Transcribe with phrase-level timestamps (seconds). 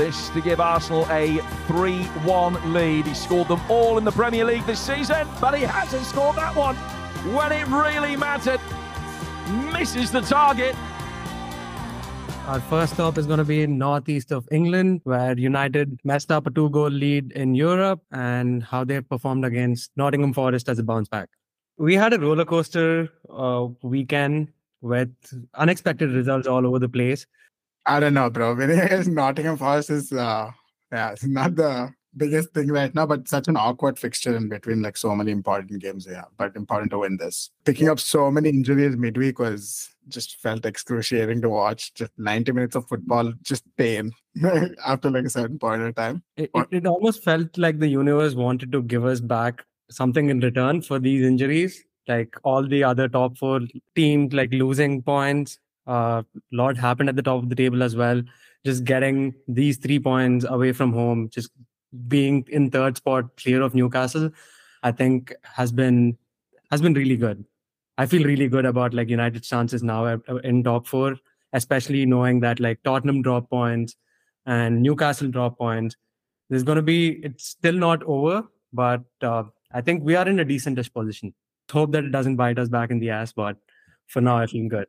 [0.00, 3.04] This to give Arsenal a 3 1 lead.
[3.04, 6.56] He scored them all in the Premier League this season, but he hasn't scored that
[6.56, 6.74] one
[7.34, 8.60] when it really mattered.
[9.72, 10.74] Misses the target.
[12.50, 16.48] Our first stop is going to be in northeast of England, where United messed up
[16.48, 20.82] a two goal lead in Europe and how they performed against Nottingham Forest as a
[20.82, 21.28] bounce back.
[21.76, 24.48] We had a roller coaster uh, weekend
[24.80, 25.10] with
[25.54, 27.24] unexpected results all over the place.
[27.86, 28.54] I don't know, bro.
[29.06, 30.50] Nottingham Forest is, uh,
[30.90, 34.82] yeah, it's not the biggest thing right now, but such an awkward fixture in between
[34.82, 36.06] like so many important games.
[36.10, 37.50] Yeah, but important to win this.
[37.64, 41.94] Picking up so many injuries midweek was just felt excruciating to watch.
[41.94, 44.12] Just 90 minutes of football, just pain
[44.86, 46.22] after like a certain point of time.
[46.36, 50.40] It, it, it almost felt like the universe wanted to give us back something in
[50.40, 51.84] return for these injuries.
[52.08, 53.60] Like all the other top four
[53.94, 55.58] teams, like losing points.
[55.86, 58.22] A uh, lot happened at the top of the table as well.
[58.64, 61.50] Just getting these three points away from home, just
[62.08, 64.30] being in third spot, clear of Newcastle,
[64.82, 66.16] I think has been
[66.70, 67.44] has been really good.
[67.98, 70.06] I feel really good about like United's chances now
[70.44, 71.16] in top four,
[71.52, 73.96] especially knowing that like Tottenham drop points
[74.46, 75.96] and Newcastle drop points.
[76.48, 80.40] There's going to be it's still not over, but uh, I think we are in
[80.40, 81.34] a decentish position.
[81.70, 83.56] Hope that it doesn't bite us back in the ass, but
[84.06, 84.86] for now, I feel good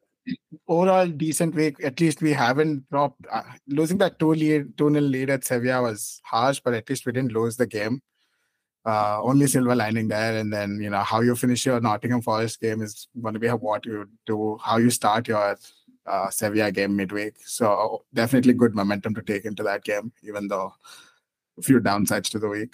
[0.67, 1.83] overall decent week.
[1.83, 3.25] At least we haven't dropped.
[3.31, 7.05] Uh, losing that two lead, two nil lead at Sevilla was harsh, but at least
[7.05, 8.01] we didn't lose the game.
[8.83, 12.59] Uh, only silver lining there, and then you know how you finish your Nottingham Forest
[12.59, 15.55] game is going to be what you do, how you start your
[16.07, 17.35] uh, Sevilla game midweek.
[17.45, 20.73] So definitely good momentum to take into that game, even though
[21.59, 22.73] a few downsides to the week.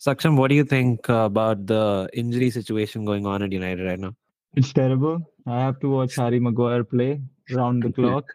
[0.00, 3.98] Saksham, what do you think uh, about the injury situation going on at United right
[3.98, 4.14] now?
[4.54, 5.28] It's terrible.
[5.48, 8.26] I have to watch Harry Maguire play round the clock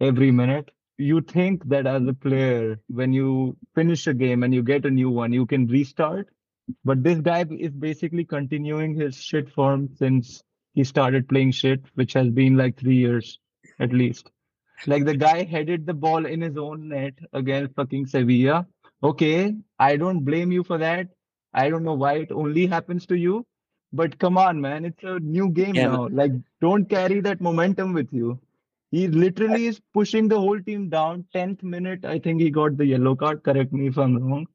[0.00, 0.72] every minute.
[0.98, 4.90] You think that as a player, when you finish a game and you get a
[4.90, 6.28] new one, you can restart.
[6.84, 10.42] But this guy is basically continuing his shit form since
[10.74, 13.38] he started playing shit, which has been like three years
[13.78, 14.30] at least.
[14.86, 18.66] Like the guy headed the ball in his own net against fucking Sevilla.
[19.04, 21.08] Okay, I don't blame you for that.
[21.54, 23.46] I don't know why it only happens to you.
[23.96, 25.88] But come on, man, it's a new game yeah.
[25.88, 26.08] now.
[26.08, 28.38] Like, don't carry that momentum with you.
[28.90, 31.24] He literally is pushing the whole team down.
[31.34, 33.42] 10th minute, I think he got the yellow card.
[33.42, 34.46] Correct me if I'm wrong.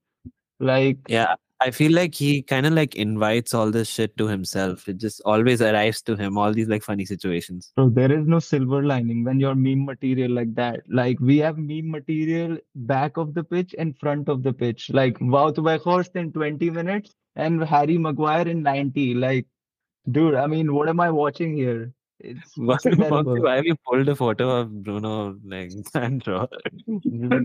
[0.59, 4.90] Like, yeah, I feel like he kind of like invites all this shit to himself.
[4.90, 7.72] It just always arrives to him, all these like funny situations.
[7.78, 10.82] So there is no silver lining when you're meme material like that.
[10.90, 14.90] Like we have meme material back of the pitch and front of the pitch.
[14.90, 19.14] Like Wout Weghorst in 20 minutes and Harry Maguire in 90.
[19.14, 19.46] Like,
[20.10, 21.94] dude, I mean, what am I watching here?
[22.20, 26.48] It's why, why have you pulled a photo of Bruno like Sandro?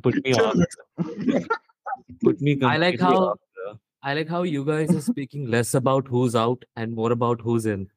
[0.03, 0.57] put me off.
[2.23, 2.59] put me.
[2.63, 3.39] I like how off,
[4.07, 7.67] I like how you guys are speaking less about who's out and more about who's
[7.67, 7.89] in.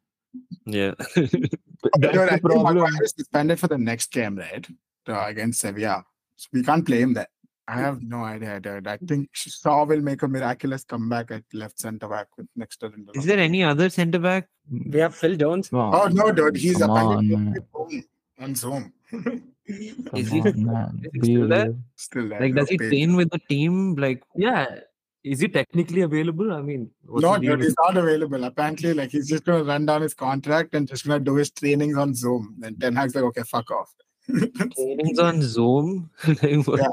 [0.66, 0.94] Yeah.
[1.16, 2.64] That's the problem.
[2.64, 4.68] Maguire is suspended for the next game, right?
[5.08, 6.04] Uh, against Sevilla.
[6.36, 7.28] So we can't play him there.
[7.68, 8.88] I have no idea, dude.
[8.88, 12.90] I think Shaw will make a miraculous comeback at left centre back with next to
[12.90, 13.16] Lindelof.
[13.16, 14.50] Is there any other centre back?
[14.72, 15.70] We have Phil Jones.
[15.72, 16.58] Oh, no, dude.
[16.58, 18.04] He's apparently on,
[18.40, 18.94] on Zoom.
[19.14, 21.76] is he, on, is he still there?
[21.96, 22.40] Still there.
[22.40, 23.94] Like, does he train with the team?
[23.94, 24.80] Like, yeah.
[25.24, 26.54] Is he technically available?
[26.54, 28.44] I mean, no, dude, he's not available.
[28.46, 31.98] Apparently, like he's just gonna run down his contract and just gonna do his trainings
[31.98, 32.56] on Zoom.
[32.64, 33.94] And Ten Hag's like, okay, fuck off.
[34.76, 36.10] trainings on Zoom.
[36.28, 36.88] yeah.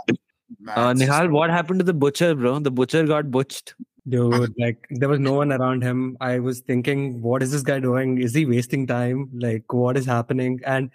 [0.68, 2.58] Uh, Nihal, what happened to the butcher, bro?
[2.58, 3.74] The butcher got butched.
[4.08, 6.16] Dude, like there was no one around him.
[6.20, 8.18] I was thinking, what is this guy doing?
[8.18, 9.30] Is he wasting time?
[9.34, 10.60] Like, what is happening?
[10.64, 10.90] And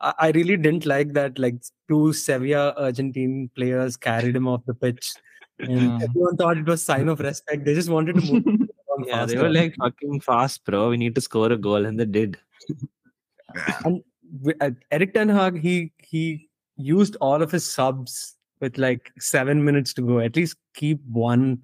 [0.00, 1.38] I, I really didn't like that.
[1.38, 1.54] Like,
[1.88, 5.12] two Sevilla Argentine players carried him off the pitch.
[5.60, 5.98] Yeah.
[6.02, 7.64] Everyone thought it was sign of respect.
[7.64, 8.68] They just wanted to move.
[9.06, 9.36] yeah, faster.
[9.36, 10.90] they were like fucking fast, bro.
[10.90, 12.38] We need to score a goal, and they did.
[13.84, 14.02] and
[14.60, 19.92] uh, Erik Ten Hag, he he used all of his subs with like seven minutes
[19.94, 20.20] to go.
[20.20, 21.62] At least keep one,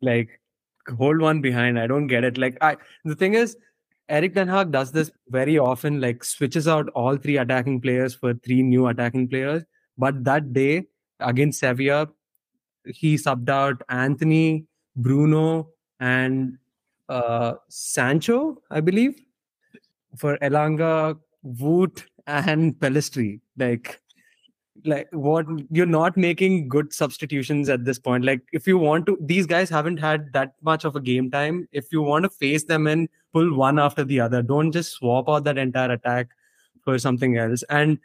[0.00, 0.40] like
[0.96, 1.78] hold one behind.
[1.78, 2.38] I don't get it.
[2.38, 3.56] Like I, the thing is,
[4.08, 6.00] Erik Ten Hag does this very often.
[6.00, 9.62] Like switches out all three attacking players for three new attacking players.
[9.98, 10.86] But that day
[11.20, 12.08] against Sevilla,
[12.94, 14.66] he subbed out Antony,
[14.96, 16.58] Bruno, and
[17.08, 19.20] uh, Sancho, I believe,
[20.16, 23.40] for Elanga, Wout, and Pellistri.
[23.56, 24.00] Like
[24.84, 28.24] like what you're not making good substitutions at this point.
[28.24, 31.68] Like if you want to, these guys haven't had that much of a game time.
[31.72, 35.28] If you want to face them and pull one after the other, don't just swap
[35.28, 36.28] out that entire attack
[36.84, 37.62] for something else.
[37.68, 37.98] And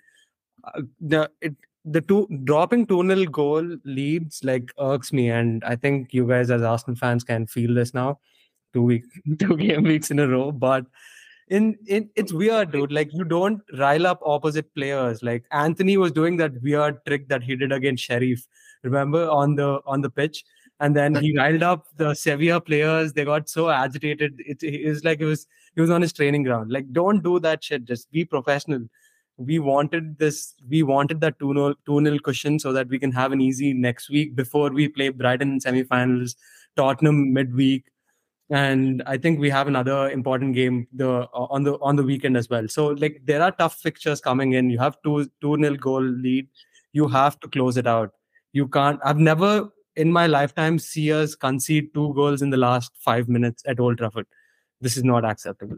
[0.64, 1.56] uh, the it,
[1.86, 6.50] the two dropping 2 nil goal leads like irks me, and I think you guys
[6.50, 8.20] as Arsenal fans can feel this now,
[8.74, 9.04] two week
[9.40, 10.52] two game weeks in a row.
[10.52, 10.86] But
[11.48, 12.92] in in it's weird, dude.
[12.92, 15.22] Like you don't rile up opposite players.
[15.22, 18.46] Like Antony was doing that weird trick that he did against Sheriff.
[18.84, 20.44] Remember on the on the pitch,
[20.80, 23.14] and then he riled up the Sevilla players.
[23.14, 24.42] They got so agitated.
[24.44, 25.46] It, was like it was
[25.76, 26.72] he was on his training ground.
[26.72, 27.86] Like don't do that shit.
[27.86, 28.88] Just be professional.
[29.38, 30.54] We wanted this.
[30.70, 33.74] We wanted that two nil two nil cushion so that we can have an easy
[33.74, 36.36] next week before we play Brighton in semi-finals,
[36.78, 37.86] Tottenham midweek
[38.50, 42.38] and I think we have another important game the uh, on the on the weekend
[42.38, 42.68] as well.
[42.68, 44.70] So like there are tough fixtures coming in.
[44.70, 46.48] You have two two nil goal lead.
[46.94, 48.12] You have to close it out.
[48.54, 49.00] You can't.
[49.04, 53.64] I've never in my lifetime see us concede two goals in the last five minutes
[53.66, 54.28] at Old Trafford.
[54.80, 55.78] This is not acceptable.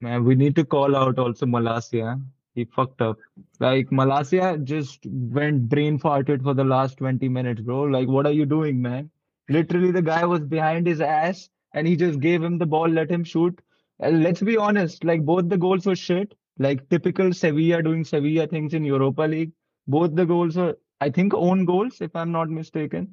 [0.00, 2.20] Man, we need to call out also Malacia.
[2.56, 3.18] He fucked up.
[3.60, 7.82] Like Malacia just went brain farted for the last 20 minutes, bro.
[7.82, 9.10] Like, what are you doing, man?
[9.50, 13.10] Literally, the guy was behind his ass and he just gave him the ball, let
[13.10, 13.60] him shoot.
[14.00, 16.34] And let's be honest, like both the goals were shit.
[16.58, 19.52] Like typical Sevilla doing Sevilla things in Europa League.
[19.86, 23.12] Both the goals were, I think, own goals, if I'm not mistaken.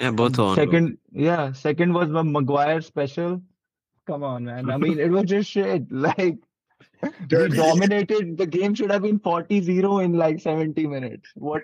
[0.00, 0.56] Yeah, both own.
[0.56, 3.40] Second, yeah, second was the Maguire special.
[4.08, 4.68] Come on, man.
[4.68, 5.84] I mean, it was just shit.
[5.92, 6.38] Like,
[7.30, 8.36] we dominated.
[8.36, 11.30] The game should have been 40-0 in like 70 minutes.
[11.34, 11.62] What,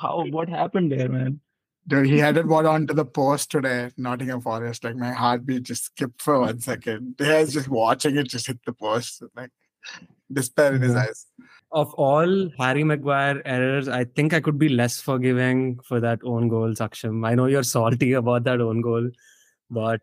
[0.00, 1.40] how, what happened there, man?
[1.86, 4.84] Dude, he headed one onto the post today, Nottingham Forest.
[4.84, 7.14] Like my heartbeat just skipped for one second.
[7.18, 9.22] He was just watching it just hit the post.
[9.34, 9.50] Like
[10.32, 11.26] despair in his eyes.
[11.72, 16.48] Of all Harry Maguire errors, I think I could be less forgiving for that own
[16.48, 17.26] goal, Saksham.
[17.26, 19.10] I know you're salty about that own goal,
[19.70, 20.00] but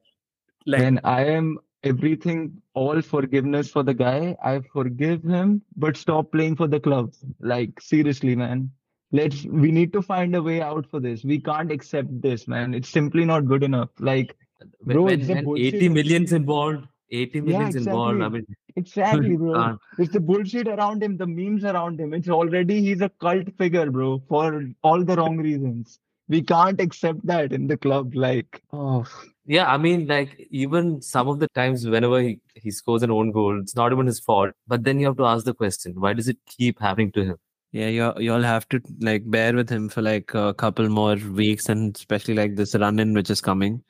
[0.66, 4.36] like and I am everything, all forgiveness for the guy.
[4.44, 7.14] I forgive him, but stop playing for the club.
[7.40, 8.72] Like seriously, man.
[9.12, 11.24] Let's we need to find a way out for this.
[11.24, 12.74] We can't accept this man.
[12.74, 13.90] It's simply not good enough.
[14.00, 14.36] Like
[14.82, 17.92] bro when, when 80 millions involved 80 millions yeah, exactly.
[17.92, 18.46] involved i mean
[18.76, 19.78] exactly bro.
[20.00, 22.14] it's the bullshit around him the memes around him.
[22.14, 26.00] It's already he's a cult figure bro for all the wrong reasons.
[26.28, 29.06] We can't accept that in the club like oh
[29.46, 33.32] yeah i mean like even some of the times whenever he, he scores an own
[33.32, 36.14] goal it's not even his fault but then you have to ask the question why
[36.14, 37.38] does it keep happening to him
[37.76, 41.68] yeah, you you'll have to like bear with him for like a couple more weeks,
[41.68, 43.84] and especially like this run in which is coming.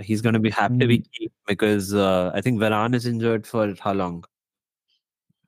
[0.00, 1.30] He's going to be happy to be Mm.
[1.48, 4.24] because uh, I think Varane is injured for how long?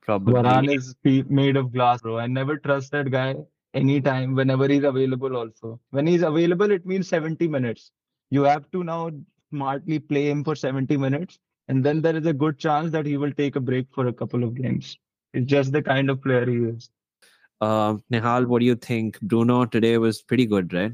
[0.00, 0.34] Probably.
[0.34, 0.96] Varane is
[1.30, 2.18] made of glass, bro.
[2.18, 3.36] I never trust that guy
[3.72, 5.36] anytime, whenever he's available.
[5.36, 7.92] Also, when he's available, it means 70 minutes.
[8.30, 9.10] You have to now
[9.50, 11.38] smartly play him for 70 minutes,
[11.68, 14.12] and then there is a good chance that he will take a break for a
[14.12, 14.96] couple of games.
[15.32, 16.90] It's just the kind of player he is.
[17.60, 19.20] Uh, Nihal, what do you think?
[19.20, 20.92] Bruno today was pretty good, right?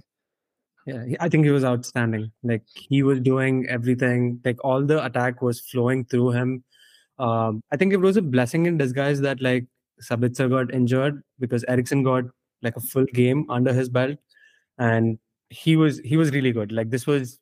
[0.86, 2.32] Yeah, I think he was outstanding.
[2.42, 4.40] Like he was doing everything.
[4.44, 6.64] Like all the attack was flowing through him.
[7.18, 9.66] Um, I think it was a blessing in disguise that like
[10.02, 12.24] Sabitzer got injured because Eriksen got
[12.62, 14.18] like a full game under his belt,
[14.78, 15.18] and
[15.50, 16.72] he was he was really good.
[16.72, 17.38] Like this was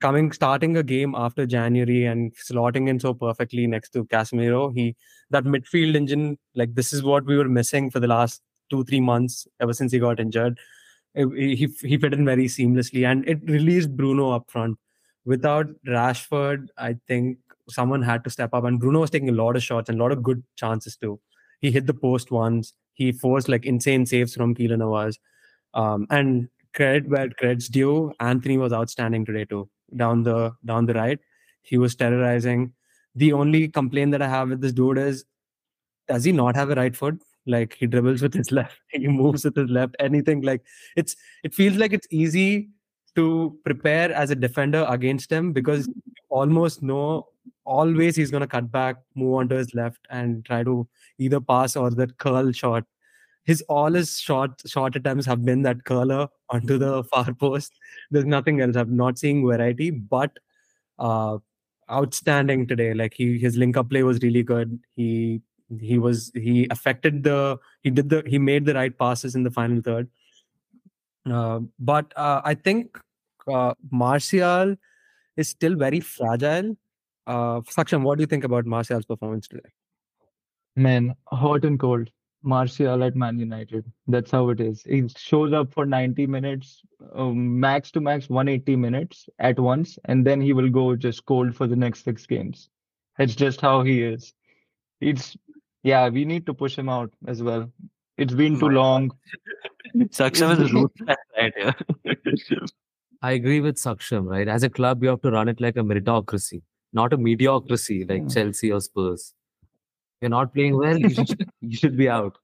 [0.00, 4.72] coming starting a game after January and slotting in so perfectly next to Casemiro.
[4.74, 4.96] He
[5.30, 9.00] that midfield engine like this is what we were missing for the last two three
[9.00, 10.58] months ever since he got injured
[11.14, 14.78] he he fit in very seamlessly and it released Bruno up front.
[15.24, 17.38] Without Rashford, I think
[17.68, 20.02] someone had to step up and Bruno was taking a lot of shots and a
[20.02, 21.20] lot of good chances too.
[21.60, 22.72] He hit the post once.
[22.94, 25.14] He forced like insane saves from Keylor.
[25.74, 29.68] Um, and credit where credit's due, Antony was outstanding today too.
[29.96, 31.18] Down the down the right,
[31.62, 32.72] he was terrorizing.
[33.14, 35.24] The only complaint that I have with this dude is,
[36.08, 37.20] does he not have a right foot?
[37.46, 39.96] Like he dribbles with his left, he moves with his left.
[39.98, 40.62] Anything like
[40.96, 42.70] it's it feels like it's easy
[43.16, 45.88] to prepare as a defender against him because
[46.28, 47.26] almost know
[47.64, 50.86] always he's going to cut back, move on to his left, and try to
[51.18, 52.84] either pass or that curl shot.
[53.44, 57.72] His all his short short attempts have been that curler onto the far post.
[58.10, 58.76] There's nothing else.
[58.76, 60.38] I'm not seeing variety, but
[60.98, 61.38] uh,
[61.90, 62.94] outstanding today.
[62.94, 64.78] Like he his link up play was really good.
[64.94, 65.40] He
[65.80, 69.50] he was he affected the he did the he made the right passes in the
[69.50, 70.08] final third.
[71.30, 72.98] Uh, but uh, I think
[73.46, 74.76] uh, Martial
[75.36, 76.76] is still very fragile.
[77.26, 79.68] Uh, Saksham, what do you think about Martial's performance today?
[80.76, 82.10] Man, hot and cold.
[82.42, 83.84] Martial at Man United.
[84.06, 84.82] That's how it is.
[84.82, 86.82] He shows up for 90 minutes,
[87.14, 91.54] um, max to max 180 minutes at once, and then he will go just cold
[91.54, 92.70] for the next six games.
[93.18, 94.32] That's just how he is.
[95.00, 95.36] It's
[95.82, 97.70] yeah, we need to push him out as well.
[98.18, 99.10] It's been too long.
[99.96, 101.74] Saksham is ruthless right here.
[103.22, 104.48] I agree with Saksham, right?
[104.48, 108.22] As a club, you have to run it like a meritocracy, not a mediocrity like
[108.22, 108.28] Yeah.
[108.28, 109.34] Chelsea or Spurs.
[110.20, 112.36] You're not playing well, you should, you should be out.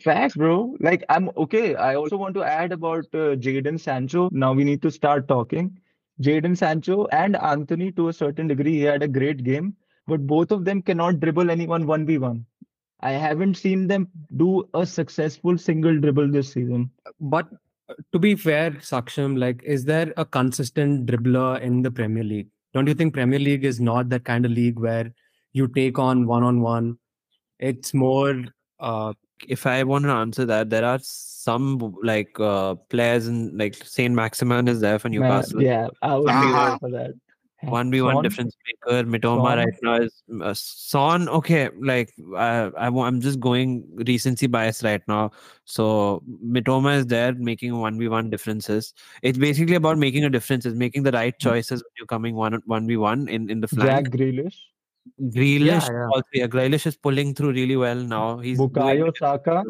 [0.00, 0.76] Facts, bro.
[0.80, 1.74] Like I'm okay.
[1.74, 4.28] I also want to add about uh, Jadon Sancho.
[4.32, 5.78] Now we need to start talking.
[6.20, 9.74] Jadon Sancho and Antony, to a certain degree, he had a great game,
[10.06, 12.44] but both of them cannot dribble anyone 1v1.
[13.00, 16.90] I haven't seen them do a successful single dribble this season.
[17.20, 17.48] But
[18.12, 22.48] to be fair, Saksham, like, is there a consistent dribbler in the Premier League?
[22.74, 25.12] Don't you think Premier League is not that kind of league where
[25.52, 26.98] you take on one on one?
[27.58, 28.44] It's more
[28.78, 29.12] uh,
[29.48, 34.14] if I want to answer that, there are some like uh, players in like Saint
[34.14, 35.62] Maximin is there for Man, Newcastle.
[35.62, 36.68] yeah, I would be Ah.
[36.70, 37.14] there for that.
[37.62, 39.04] One v one difference maker.
[39.04, 39.58] Mitoma Son?
[39.58, 41.28] right now is uh, Son.
[41.28, 45.32] Okay, like I, I, I'm just going recency bias right now.
[45.66, 48.94] So Mitoma is there making one v one differences.
[49.22, 50.64] It's basically about making a difference.
[50.64, 53.68] It's making the right choices when you're coming one one v one in in the
[53.68, 53.90] flank.
[53.90, 54.56] Jack Grealish,
[55.20, 56.06] Grealish, yeah.
[56.06, 58.38] also, yeah, Grealish is pulling through really well now.
[58.38, 59.64] He's Bukayo Saka.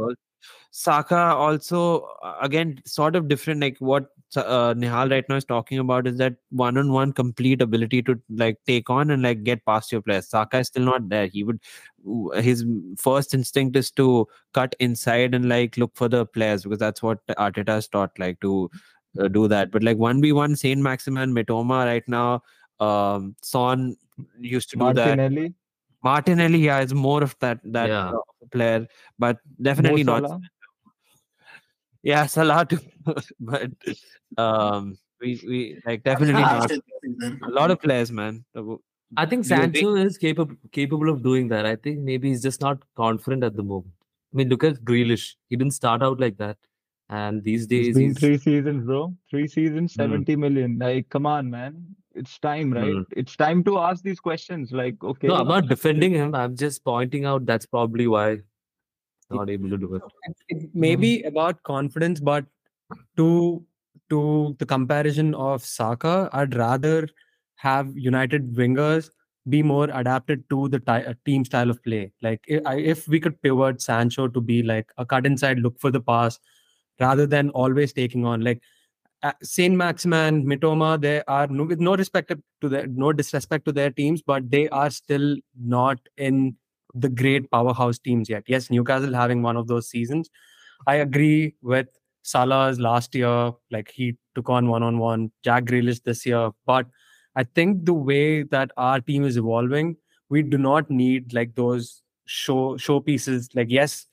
[0.73, 3.61] Saka also uh, again sort of different.
[3.61, 4.07] Like what
[4.37, 8.89] uh, Nihal right now is talking about is that one-on-one complete ability to like take
[8.89, 10.29] on and like get past your players.
[10.29, 11.27] Saka is still not there.
[11.27, 11.61] He would
[12.37, 12.65] his
[12.97, 17.27] first instinct is to cut inside and like look for the players because that's what
[17.27, 18.71] Arteta has taught like to
[19.19, 19.73] uh, do that.
[19.73, 22.43] But like one v one, Saint Maximin, Mitoma right now,
[22.79, 23.97] um, Son
[24.39, 25.17] used to do that.
[25.17, 25.55] Martinelli,
[26.03, 28.11] Martinelli, yeah, is more of that that Yeah.
[28.11, 28.87] uh, player,
[29.19, 30.29] but definitely Mo not.
[30.29, 30.41] Salah.
[32.03, 32.79] Yeah, Salah too,
[33.41, 33.71] but
[34.39, 36.71] um, we we like definitely not.
[36.73, 38.43] A lot of players, man.
[39.17, 39.81] I think Do you agree?
[39.81, 41.67] Sancho is capable capable of doing that.
[41.67, 43.93] I think maybe he's just not confident at the moment.
[44.33, 45.35] I mean, look at Grealish.
[45.51, 46.57] He didn't start out like that,
[47.11, 49.15] and these days It's been he's three seasons, bro.
[49.29, 50.79] Three seasons, 70 million.
[50.79, 51.97] Like, come on, man.
[52.15, 52.85] It's time, right?
[52.85, 53.07] Mm.
[53.13, 54.73] It's time to ask these questions.
[54.73, 55.29] Like, okay.
[55.29, 55.37] no.
[55.37, 56.35] I'm not defending him.
[56.35, 58.39] I'm just pointing out that's probably why
[59.31, 60.03] not able to do it.
[60.49, 62.45] it may be about confidence, but
[63.17, 63.65] to
[64.09, 67.09] to the comparison of Saka, I'd rather
[67.55, 69.11] have United wingers
[69.49, 72.13] be more adapted to the ty- uh, team style of play.
[72.23, 75.91] Like if, if we could pivot Sancho to be like a cut inside, look for
[75.91, 76.39] the pass,
[76.99, 78.61] rather than always taking on like
[79.23, 80.99] Uh, Saint Maximin, Mitoma.
[81.01, 84.69] They are no, with no respect to their no disrespect to their teams, but they
[84.71, 86.57] are still not in
[86.95, 88.45] the great powerhouse teams yet.
[88.47, 90.31] Yes, Newcastle having one of those seasons.
[90.87, 91.89] I agree with
[92.23, 96.51] Salah's last year, like he took on one on one, Jack Grealish this year.
[96.65, 96.87] But
[97.37, 99.97] I think the way that our team is evolving,
[100.31, 103.55] we do not need like those show showpieces.
[103.55, 104.07] Like, yes,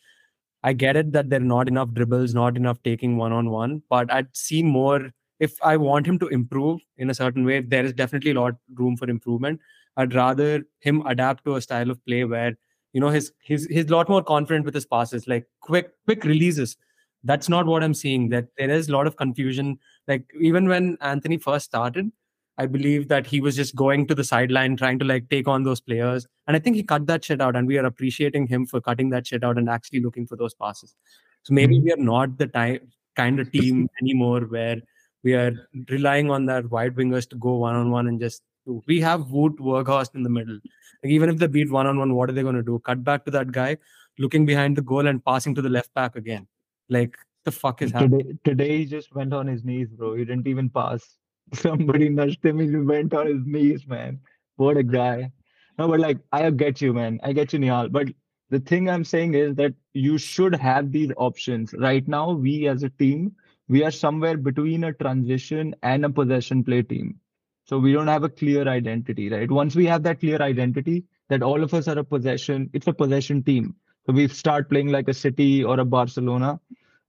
[0.68, 3.82] I get it that there are not enough dribbles, not enough taking one on one,
[3.90, 5.12] but I'd see more.
[5.40, 8.56] If I want him to improve in a certain way, there is definitely a lot
[8.74, 9.62] room for improvement.
[9.96, 12.58] I'd rather him adapt to a style of play where
[12.94, 16.26] you know his he's he's a lot more confident with his passes, like quick quick
[16.26, 16.76] releases.
[17.24, 18.30] That's not what I'm seeing.
[18.30, 19.80] That there is a lot of confusion.
[20.08, 22.12] Like even when Antony first started,
[22.58, 25.64] I believe that he was just going to the sideline trying to like take on
[25.64, 26.26] those players.
[26.48, 27.56] And I think he cut that shit out.
[27.56, 30.56] And we are appreciating him for cutting that shit out and actually looking for those
[30.56, 30.96] passes.
[31.44, 31.86] So maybe mm-hmm.
[31.86, 34.78] we are not the type kind of team anymore where
[35.24, 35.52] we are
[35.90, 38.82] relying on that wide wingers to go one on one and just do.
[38.88, 40.60] We have Wout Weghorst in the middle.
[41.04, 42.80] Like even if they beat one on one, what are they going to do?
[42.80, 43.78] Cut back to that guy,
[44.18, 46.48] looking behind the goal and passing to the left back again.
[46.90, 48.20] Like the fuck is happening?
[48.20, 50.16] Today, today he just went on his knees, bro.
[50.16, 51.18] He didn't even pass.
[51.54, 52.60] Somebody nudged him.
[52.60, 54.20] He went on his knees, man.
[54.58, 55.32] What a guy.
[55.78, 57.20] No, but like I get you, man.
[57.24, 57.92] I get you, Nihal.
[57.92, 58.08] But
[58.50, 61.74] the thing I'm saying is that you should have these options.
[61.78, 63.36] Right now, we as a team,
[63.68, 67.20] we are somewhere between a transition and a possession play team.
[67.66, 69.52] So we don't have a clear identity, right?
[69.52, 72.94] Once we have that clear identity, that all of us are a possession, it's a
[72.94, 73.76] possession team.
[74.06, 76.60] So we start playing like a City or a Barcelona,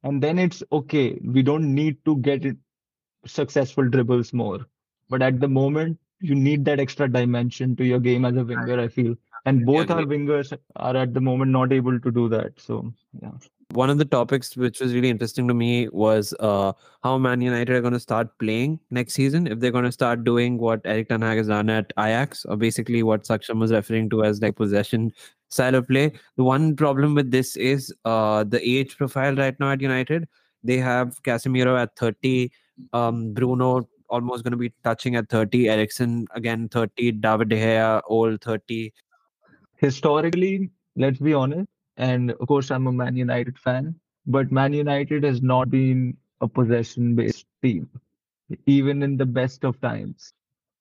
[0.03, 1.21] and then it's okay.
[1.25, 2.57] We don't need to get it
[3.27, 4.61] successful dribbles more.
[5.09, 8.81] But at the moment, you need that extra dimension to your game as a winger,
[8.81, 9.15] I feel.
[9.47, 12.61] And both our wingers are at the moment not able to do that.
[12.61, 13.31] So yeah.
[13.73, 16.73] One of the topics which was really interesting to me was uh,
[17.03, 19.47] how Man United are going to start playing next season.
[19.47, 22.57] If they're going to start doing what Erik Ten Hag has done at Ajax, or
[22.57, 25.13] basically what Saksham was referring to as like possession
[25.51, 26.13] style of play.
[26.37, 30.29] The one problem with this is uh, the age profile right now at United.
[30.65, 32.51] They have Casemiro at 30,
[32.93, 38.01] um, Bruno almost going to be touching at 30, Eriksen again 30, David De Gea
[38.07, 38.93] old 30.
[39.77, 43.95] Historically, let's be honest, and of course, I'm a Man United fan,
[44.27, 47.89] but Man United has not been a possession based team,
[48.67, 50.33] even in the best of times.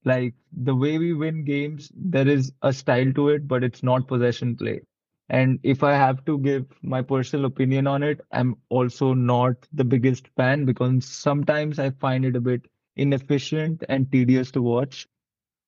[0.05, 4.07] Like the way we win games, there is a style to it, but it's not
[4.07, 4.81] possession play.
[5.29, 9.83] And if I have to give my personal opinion on it, I'm also not the
[9.85, 15.07] biggest fan because sometimes I find it a bit inefficient and tedious to watch.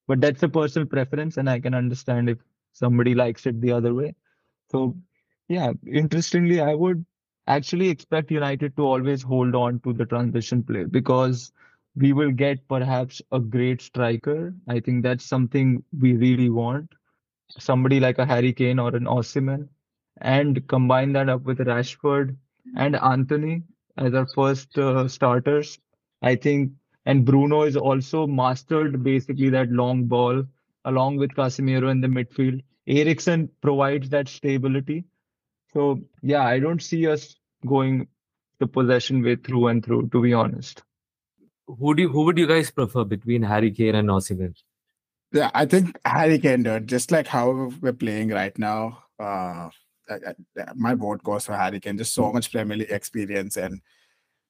[0.08, 2.40] But that's a personal preference, and I can understand if
[2.74, 4.16] somebody likes it the other way.
[4.72, 4.96] So,
[5.50, 7.06] yeah, interestingly, I would
[7.48, 11.52] actually expect United to always hold on to the transition play because
[11.96, 14.56] we will get perhaps a great striker.
[14.68, 16.94] I think that's something we really want.
[17.58, 19.68] Somebody like a Harry Kane or an Osimhen,
[20.22, 22.36] and combine that up with Rashford
[22.76, 23.64] and Antony
[23.98, 25.80] as our first uh, starters.
[26.22, 26.72] I think,
[27.06, 30.44] and Bruno is also mastered basically that long ball
[30.86, 32.62] along with Casemiro in the midfield.
[32.88, 35.06] Eriksen provides that stability.
[35.74, 38.08] So yeah, I don't see us going
[38.60, 40.84] the possession way through and through, to be honest.
[41.68, 44.56] Who do you, who would you guys prefer between Harry Kane and Osimhen?
[45.32, 49.70] Yeah, I think Harry dude, just like how we're playing right now, uh,
[50.10, 50.34] I, I,
[50.76, 51.98] my vote goes for Harry Kane.
[52.00, 53.80] Just so much Premier League experience and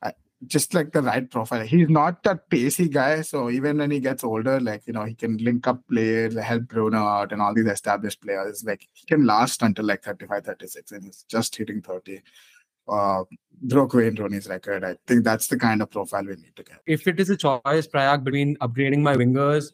[0.02, 0.14] I,
[0.48, 1.66] just like the right profile.
[1.66, 5.16] He's not that pacey guy, so even when he gets older, like you know, he
[5.16, 8.64] can link up players, help Bruno out, and all these established players.
[8.64, 12.22] Like he can last until like 35, 36, and he's just hitting 30.
[12.88, 13.24] Uh,
[13.64, 14.86] broke Wayne Rooney's record.
[14.86, 16.80] I think that's the kind of profile we need to get.
[16.88, 19.74] If it is a choice, Prayag, between upgrading my wingers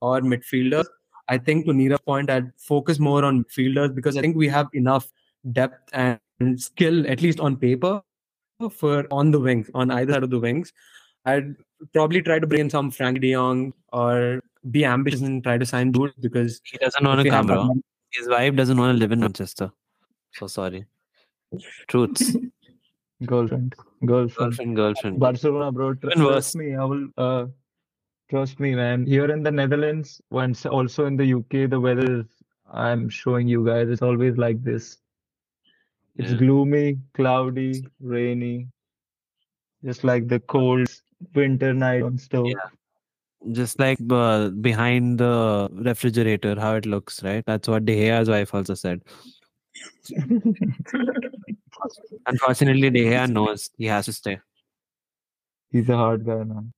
[0.00, 0.86] or midfielders,
[1.28, 4.68] I think to Neeraj's point, I'd focus more on midfielders because I think we have
[4.72, 5.08] enough
[5.52, 6.20] depth and
[6.60, 8.02] skill, at least on paper,
[8.70, 10.72] for on the wings, on either side of the wings.
[11.24, 11.56] I'd
[11.92, 15.66] probably try to bring in some Frank De Jong or be ambitious and try to
[15.66, 17.74] sign Boot because He doesn't want if to come, bro.
[18.12, 19.72] His wife doesn't want to live in Manchester.
[20.34, 20.86] So sorry.
[21.88, 22.36] Truths.
[23.24, 24.36] Girlfriend, girlfriend.
[24.36, 25.18] girlfriend, girlfriend.
[25.18, 25.94] Barcelona, bro.
[25.94, 26.32] Tr- Even worse.
[26.34, 27.08] trust me, I will.
[27.16, 27.46] Uh,
[28.28, 29.06] trust me, man.
[29.06, 32.26] Here in the Netherlands, once also in the UK, the weather is.
[32.72, 33.88] I'm showing you guys.
[33.88, 34.98] It's always like this.
[36.16, 36.38] It's Yeah.
[36.38, 38.68] gloomy, cloudy, rainy,
[39.84, 40.88] just like the cold
[41.34, 42.48] winter night on stove.
[42.48, 42.68] Yeah.
[43.52, 47.44] Just like uh, behind the refrigerator, how it looks, right?
[47.46, 49.02] That's what De Gea's wife also said.
[52.26, 54.40] Unfortunately, De Gea knows he has to stay.
[55.70, 56.72] He's a hard guy, man.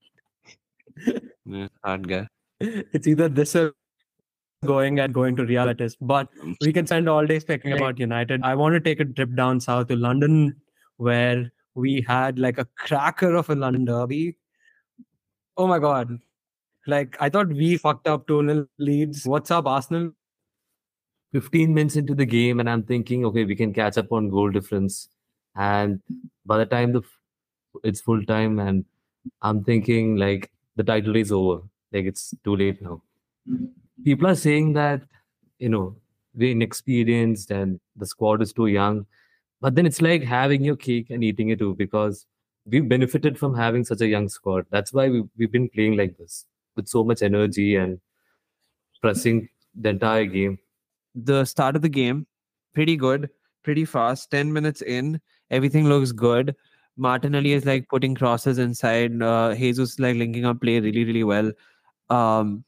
[1.46, 2.28] Yeah, hard guy.
[2.60, 3.72] it's either this or
[4.64, 5.96] going and going to Real Betis.
[6.00, 6.56] But mm.
[6.60, 8.42] we can spend all day speaking about United.
[8.42, 10.56] I want to take a trip down south to London,
[10.96, 14.36] where we had like a cracker of a London derby.
[15.56, 16.18] Oh my god!
[16.86, 19.24] Like I thought we fucked up 2 0 leads.
[19.26, 20.12] What's up, Arsenal?
[21.32, 24.50] 15 minutes into the game, and I'm thinking, okay, we can catch up on goal
[24.50, 25.08] difference.
[25.54, 26.00] And
[26.46, 28.84] by the time the f- it's full time, and
[29.42, 31.62] I'm thinking like the title is over,
[31.92, 33.02] like it's too late now.
[33.46, 33.66] Hmm.
[34.04, 35.02] People are saying that
[35.58, 35.96] you know
[36.34, 39.04] we're inexperienced and the squad is too young,
[39.60, 42.26] but then it's like having your cake and eating it too because
[42.64, 44.66] we've benefited from having such a young squad.
[44.70, 48.00] That's why we, we've been playing like this with so much energy and
[49.02, 50.58] pressing the entire game.
[51.14, 52.26] the start of the game
[52.74, 53.28] pretty good
[53.62, 56.54] pretty fast 10 minutes in everything looks good
[56.98, 61.52] martinelli is like putting crosses inside uh jesus like linking up play really really well
[62.10, 62.64] um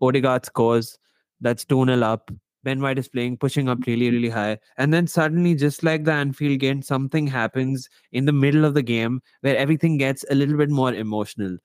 [0.00, 0.98] odegaard scores
[1.40, 2.30] that's 2-0 up
[2.64, 6.12] ben white is playing pushing up really really high and then suddenly just like the
[6.12, 10.56] anfield game something happens in the middle of the game where everything gets a little
[10.56, 11.56] bit more emotional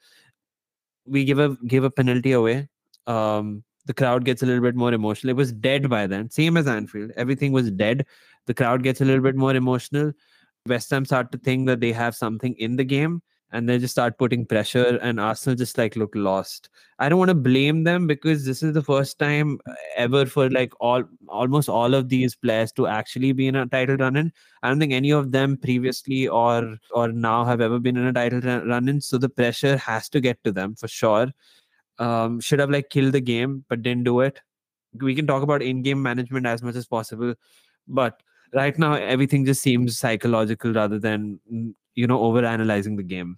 [1.05, 2.67] we give a give a penalty away
[3.07, 5.31] um the crowd gets a little bit more emotional.
[5.31, 7.11] It was dead by then, same as Anfield.
[7.15, 8.05] Everything was dead.
[8.45, 10.13] The crowd gets a little bit more emotional.
[10.67, 13.21] West Ham start to think that they have something in the game
[13.53, 16.69] and they just start putting pressure, and Arsenal just like look lost.
[16.99, 19.59] I don't want to blame them because this is the first time
[19.97, 23.97] ever for like all almost all of these players to actually be in a title
[23.97, 24.31] run in.
[24.63, 28.13] I don't think any of them previously or or now have ever been in a
[28.13, 29.01] title run in.
[29.01, 31.33] So the pressure has to get to them for sure
[32.01, 34.41] um, should have like killed the game but didn't do it.
[34.99, 37.35] We can talk about in-game management as much as possible,
[37.87, 38.21] but
[38.53, 43.37] right now everything just seems psychological rather than mm, you know over analyzing the game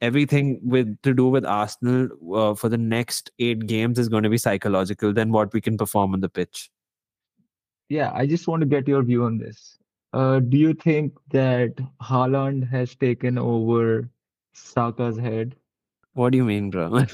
[0.00, 4.28] everything with to do with arsenal uh, for the next 8 games is going to
[4.28, 6.70] be psychological than what we can perform on the pitch
[7.94, 9.58] Yeah, I just want to get your view on this.
[10.18, 11.80] Uh, do you think that
[12.10, 14.08] Haaland has taken over
[14.52, 15.54] Saka's head?
[16.20, 16.86] what do you mean bro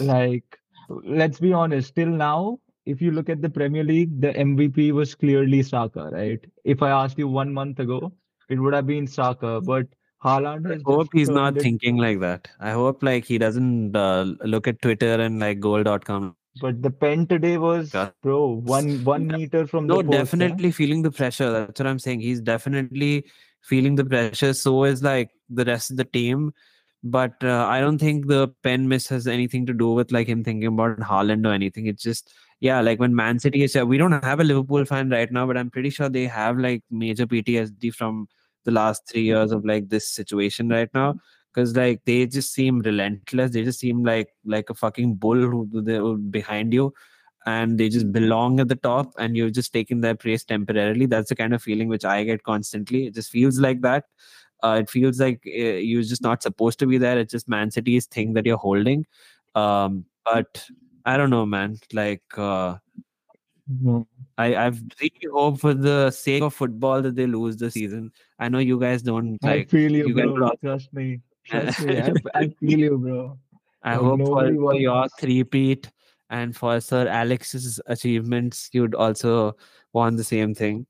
[0.00, 0.58] Like,
[0.88, 5.14] let's be honest, till now, if you look at the Premier League, the MVP was
[5.14, 6.40] clearly Saka, right?
[6.64, 8.12] If I asked you one month ago,
[8.48, 9.86] it would have been Saka, but
[10.24, 13.96] Haaland has I hope he's not it- thinking like that i hope like he doesn't
[13.96, 18.10] uh, look at twitter and like goal.com But the pen today was, Yeah.
[18.22, 20.12] bro, one one meter from no the post.
[20.12, 20.18] huh?
[20.18, 23.24] definitely feeling the pressure that's what i'm saying he's definitely
[23.62, 26.52] feeling the pressure so is like the rest of the team
[27.02, 30.44] but uh, i don't think the pen miss has anything to do with like him
[30.44, 32.30] thinking about Haaland or anything it's just
[32.60, 35.56] yeah like when man city is we don't have a liverpool fan right now but
[35.56, 38.28] i'm pretty sure they have like major ptsd from
[38.64, 41.14] the last 3 years of like this situation right now.
[41.52, 43.50] Because like they just seem relentless.
[43.50, 46.92] They just seem like like a fucking bull who they're behind you
[47.46, 51.06] and they just belong at the top and you're just taking their praise temporarily.
[51.06, 53.06] That's the kind of feeling which i get constantly.
[53.06, 54.04] It just feels like that.
[54.62, 57.18] Uh, it feels like uh, you're just not supposed to be there.
[57.18, 59.06] It's just man city's thing that you're holding.
[59.56, 60.64] Um but
[61.10, 62.76] i don't know man like uh
[63.70, 64.06] No.
[64.36, 68.10] I, I've really hope for the sake of football that they lose the season.
[68.38, 70.50] I know you guys don't Like, I feel you, you bro.
[70.64, 71.20] Trust me.
[71.46, 72.00] Trust me.
[72.00, 73.38] I, I feel you, bro.
[73.82, 75.90] I Like, hope for your three-peat
[76.30, 79.56] and for Sir Alex's achievements, you'd also
[79.92, 80.86] want the same thing.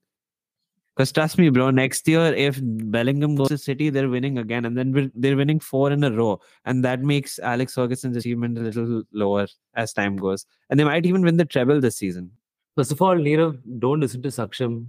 [1.00, 4.76] Because trust me, bro, next year if Bellingham goes to City, they're winning again, and
[4.76, 9.02] then they're winning four in a row, and that makes Alex Ferguson's achievement a little
[9.10, 12.30] lower as time goes, and they might even win the treble this season.
[12.76, 14.88] First of all, Nirav, don't listen to Saksham.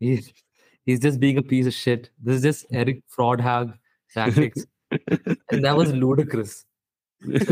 [0.00, 0.32] He's
[0.86, 2.08] he's just being a piece of shit.
[2.22, 3.74] This is just Eric fraud hag
[4.14, 4.64] tactics.
[4.90, 6.64] and that was ludicrous.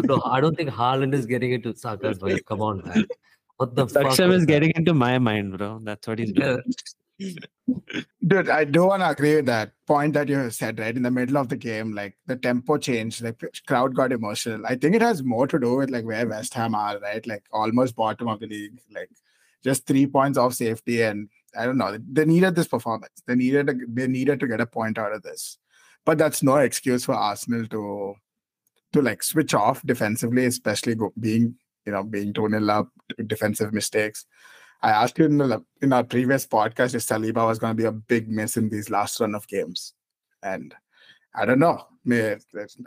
[0.04, 2.46] No, I don't think Haaland is getting into Saka's vibe.
[2.46, 3.06] Come on, man.
[3.58, 4.06] What the fuck?
[4.06, 4.46] Saksham was is that?
[4.46, 5.80] getting into my mind, bro.
[5.82, 6.62] That's what he's doing.
[8.26, 10.96] Dude, I do want to agree with that point that you said, right?
[10.96, 14.64] In the middle of the game, like the tempo changed, like crowd got emotional.
[14.66, 17.26] I think it has more to do with like where West Ham are, right?
[17.26, 19.10] Like almost bottom of the league, like
[19.64, 21.02] just three points off safety.
[21.02, 23.22] And I don't know, they needed this performance.
[23.26, 25.58] They needed a, they needed to get a point out of this.
[26.04, 28.14] But that's no excuse for Arsenal to
[28.92, 31.56] to like switch off defensively, especially being
[31.86, 32.88] you know being 2 nil up,
[33.26, 34.26] defensive mistakes.
[34.82, 37.86] I asked you in, the, in our previous podcast if Saliba was going to be
[37.86, 39.94] a big miss in these last run of games,
[40.42, 40.74] and
[41.34, 41.86] I don't know.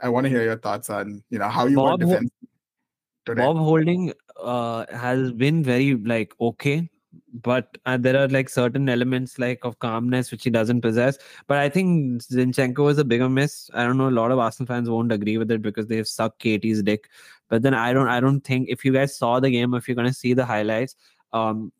[0.02, 2.30] I want to hear your thoughts on you know how you Bob were defense
[3.24, 3.42] today.
[3.42, 6.90] Rob Holding uh, has been very like okay,
[7.32, 11.16] but uh, there are like certain elements like of calmness which he doesn't possess.
[11.46, 13.70] But I think Zinchenko is a bigger miss.
[13.72, 14.08] I don't know.
[14.08, 17.08] A lot of Arsenal fans won't agree with it because they've sucked Katie's dick.
[17.48, 18.08] But then I don't.
[18.08, 20.96] I don't think if you guys saw the game, if you're gonna see the highlights,
[21.32, 21.72] um,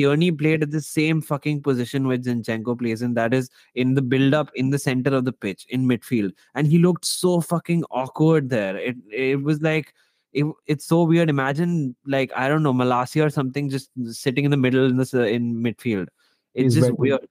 [0.00, 3.14] Tierney played at the same fucking position which Zinchenko plays in.
[3.14, 6.66] That is in the build up in the center of the pitch in midfield, and
[6.66, 8.76] he looked so fucking awkward there.
[8.76, 9.92] It it was like
[10.32, 11.28] it, it's so weird.
[11.28, 13.90] Imagine like I don't know Malacia or something just
[14.22, 16.08] sitting in the middle in this uh, in midfield.
[16.54, 16.94] It's He's just better.
[16.94, 17.28] weird.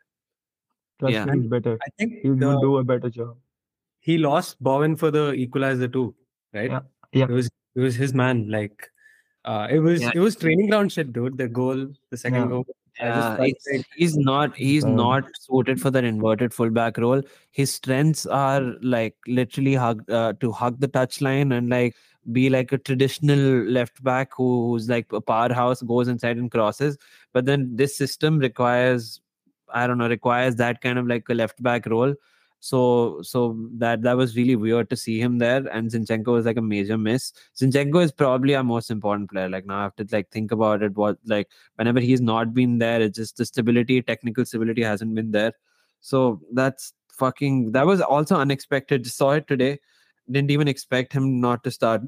[1.00, 1.26] Trust Yeah.
[1.26, 1.78] me, he's better.
[1.82, 3.38] I think He will the- do a better job.
[4.02, 6.14] he lost Bowen for the equalizer too,
[6.54, 6.72] right?
[6.72, 6.82] Yeah,
[7.14, 7.26] yeah.
[7.26, 8.50] It was it was his man.
[8.50, 8.90] Like
[9.46, 10.12] uh it was Yeah.
[10.16, 11.38] it was training ground shit, dude.
[11.38, 12.48] The goal, the second Yeah.
[12.48, 12.66] goal.
[13.00, 13.56] Yeah, like
[13.96, 17.22] he's not he's Um, not suited for that inverted fullback role.
[17.52, 21.96] His strengths are like literally hug uh, to hug the touchline and like
[22.34, 26.98] be like a traditional left back who, who's like a powerhouse, goes inside and crosses.
[27.32, 29.22] But then this system requires
[29.74, 32.14] I don't know requires that kind of like a left back role.
[32.62, 35.66] So so that that was really weird to see him there.
[35.68, 37.32] And Zinchenko was like a major miss.
[37.58, 39.50] Zinchenko is probably our most important player.
[39.50, 40.96] Like now I have to like think about it.
[40.96, 45.32] What like whenever he's not been there, it's just the stability, technical stability hasn't been
[45.32, 45.54] there.
[46.02, 49.06] So that's fucking that was also unexpected.
[49.06, 49.80] Just saw it today.
[50.30, 52.02] Didn't even expect him not to start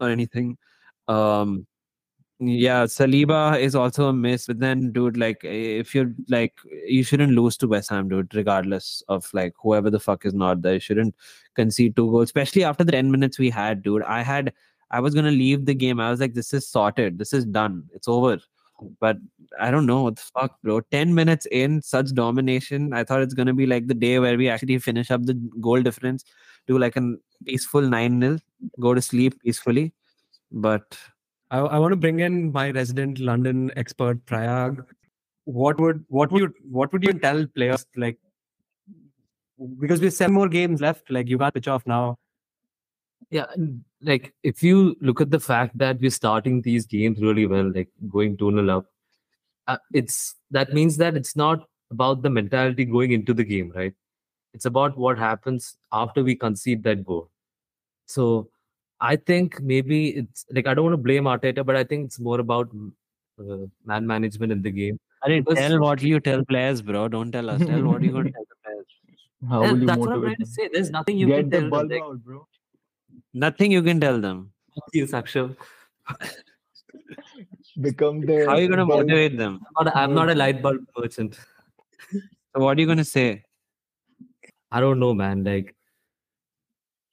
[0.00, 0.58] or anything.
[1.06, 1.66] Um
[2.38, 6.52] yeah, Saliba is also a miss, but then dude, like if you're like
[6.86, 10.60] you shouldn't lose to West Ham, dude, regardless of like whoever the fuck is not
[10.60, 10.74] there.
[10.74, 11.14] You shouldn't
[11.54, 14.02] concede two goals, especially after the 10 minutes we had, dude.
[14.02, 14.52] I had
[14.90, 15.98] I was gonna leave the game.
[15.98, 18.38] I was like, this is sorted, this is done, it's over.
[19.00, 19.16] But
[19.58, 20.80] I don't know what the fuck, bro.
[20.80, 22.92] 10 minutes in, such domination.
[22.92, 25.80] I thought it's gonna be like the day where we actually finish up the goal
[25.80, 26.24] difference,
[26.66, 27.14] do like a
[27.46, 28.40] peaceful 9-0,
[28.78, 29.94] go to sleep peacefully.
[30.52, 30.98] But
[31.50, 34.84] I, I want to bring in my resident London expert Prayag.
[35.44, 38.18] what would what would you what would you tell players like
[39.80, 42.18] because we have seven more games left, like you can't pitch off now.
[43.30, 43.46] Yeah,
[44.02, 47.88] like if you look at the fact that we're starting these games really well, like
[48.08, 48.86] going 2 0 up,
[49.66, 53.94] uh, it's that means that it's not about the mentality going into the game, right?
[54.52, 57.30] It's about what happens after we concede that goal.
[58.06, 58.48] So
[59.00, 62.18] I think maybe it's like I don't want to blame Arteta, but I think it's
[62.18, 62.68] more about
[63.38, 64.98] uh, man management in the game.
[65.22, 67.08] I didn't Because- tell what you tell players, bro.
[67.08, 67.60] Don't tell us.
[67.60, 68.86] Tell what you going to tell the players.
[69.50, 70.68] How And will you that's what I'm motivate trying to say.
[70.72, 71.70] There's nothing you Get can the tell them.
[71.70, 72.46] bulb Like, out, bro.
[73.34, 74.50] Nothing you can tell them.
[74.74, 75.56] fuck you, Saksham.
[77.80, 79.60] Become the How are you going to bulb- motivate them?
[79.76, 81.38] I'm not, I'm not a light bulb merchant.
[82.12, 83.42] So what are you going to say?
[84.72, 85.44] I don't know, man.
[85.44, 85.74] Like,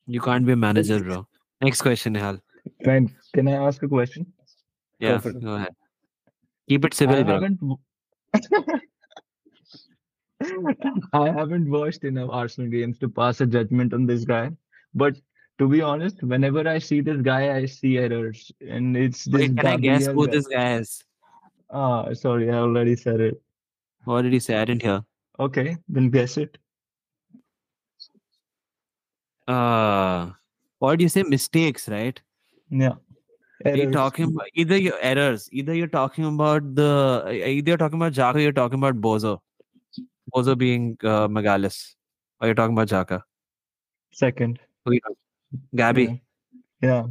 [0.08, 1.28] You can't be a manager, bro.
[1.64, 2.40] Next question, Nihal.
[2.86, 4.26] Man, can I ask a question?
[5.00, 5.74] Yeah, go ahead.
[6.68, 7.34] Keep it civil, I bro.
[7.34, 7.60] haven't.
[11.14, 14.52] I haven't watched enough Arsenal games to pass a judgment on this guy.
[14.94, 15.16] But
[15.60, 19.42] to be honest, whenever I see this guy, I see errors, and it's this.
[19.42, 20.34] Wait, can I guess who guy.
[20.34, 21.04] this guy is?
[21.70, 23.42] Ah, sorry, I already said it.
[24.04, 24.58] What did he say?
[24.58, 25.04] I didn't hear.
[25.40, 26.58] Okay, then guess it.
[29.48, 30.32] Uh,
[30.84, 31.24] what do you say?
[31.24, 32.22] Mistakes, right?
[32.70, 32.96] Yeah.
[33.66, 33.94] Are you Errors.
[33.94, 36.90] talking about either your errors, either you're talking about the
[37.32, 39.40] either you're talking about Xhaka, you're talking about Bozo.
[40.36, 41.96] Bozo being uh, Magalhães,
[42.42, 43.22] or you're talking about Xhaka.
[44.12, 44.60] Second.
[45.74, 46.22] Gabby.
[46.82, 46.90] Yeah.
[46.90, 47.04] yeah.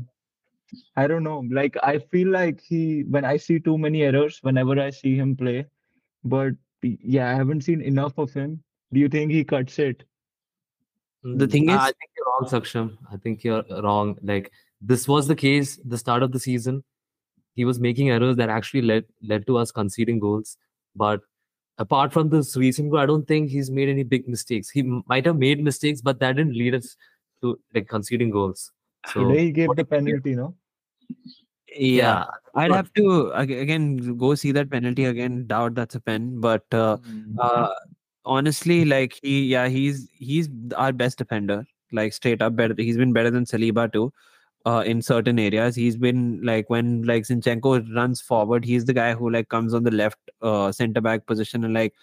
[0.96, 1.42] I don't know.
[1.50, 5.34] Like I feel like he when I see too many errors whenever I see him
[5.34, 5.66] play,
[6.24, 8.62] but yeah, I haven't seen enough of him.
[8.92, 10.04] Do you think he cuts it?
[11.24, 12.96] The thing is, I think you're wrong, Saksham.
[13.12, 14.16] I think you're wrong.
[14.22, 16.82] Like, this was the case the start of the season.
[17.54, 20.56] He was making errors that actually led led to us conceding goals.
[20.96, 21.20] But
[21.78, 24.68] apart from this recent goal, I don't think he's made any big mistakes.
[24.70, 26.96] He might have made mistakes, but that didn't lead us
[27.42, 28.72] to like conceding goals.
[29.12, 30.54] So Today he gave the if we- penalty, no?
[31.74, 35.46] Yeah, I'd but- have to again go see that penalty again.
[35.46, 36.98] Doubt that's a pen, but uh,
[37.38, 37.68] uh,
[38.24, 41.64] honestly, like he, yeah, he's he's our best defender.
[41.92, 42.74] Like straight up better.
[42.76, 44.12] He's been better than Saliba too.
[44.64, 49.12] Uh, in certain areas, he's been like when like Zinchenko runs forward, he's the guy
[49.14, 51.94] who like comes on the left uh center back position and like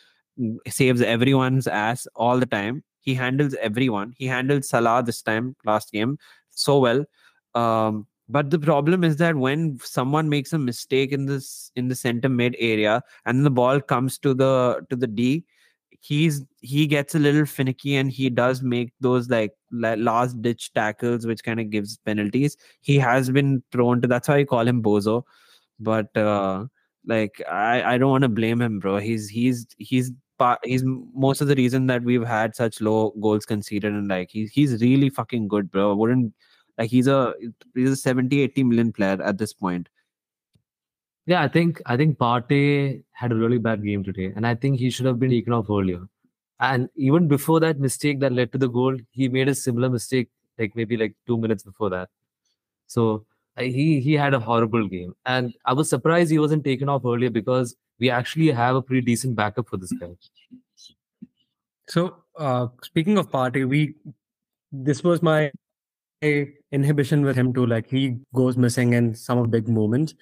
[0.67, 2.83] saves everyone's ass all the time.
[3.01, 4.13] He handles everyone.
[4.17, 6.17] He handled Salah this time last game
[6.49, 7.05] so well.
[7.55, 11.95] Um, but the problem is that when someone makes a mistake in this in the
[11.95, 15.45] center mid area and the ball comes to the to the D,
[15.99, 21.25] he's he gets a little finicky and he does make those like last ditch tackles
[21.25, 22.57] which kind of gives penalties.
[22.81, 25.23] He has been prone to that's why I call him Bozo.
[25.79, 26.65] But uh
[27.05, 28.97] like I I don't want to blame him, bro.
[28.97, 30.11] He's he's he's
[30.63, 34.51] he's most of the reason that we've had such low goals conceded and like he's
[34.51, 35.95] he's really fucking good, bro.
[35.95, 36.33] Wouldn't
[36.77, 37.33] like he's a
[37.75, 39.89] he's a 70 80 million player at this point.
[41.29, 44.79] Yeah, I think I think Partey had a really bad game today, and I think
[44.79, 46.01] he should have been taken off earlier.
[46.59, 50.29] And even before that mistake that led to the goal, he made a similar mistake,
[50.57, 52.09] like maybe like two minutes before that.
[52.87, 56.89] So uh, he he had a horrible game, and I was surprised he wasn't taken
[56.89, 60.09] off earlier because we actually have a pretty decent backup for this guy.
[61.87, 63.93] So, uh, speaking of Partey, we
[64.71, 65.51] this was my
[66.71, 67.67] inhibition with him too.
[67.67, 70.15] Like he goes missing in some of big moments.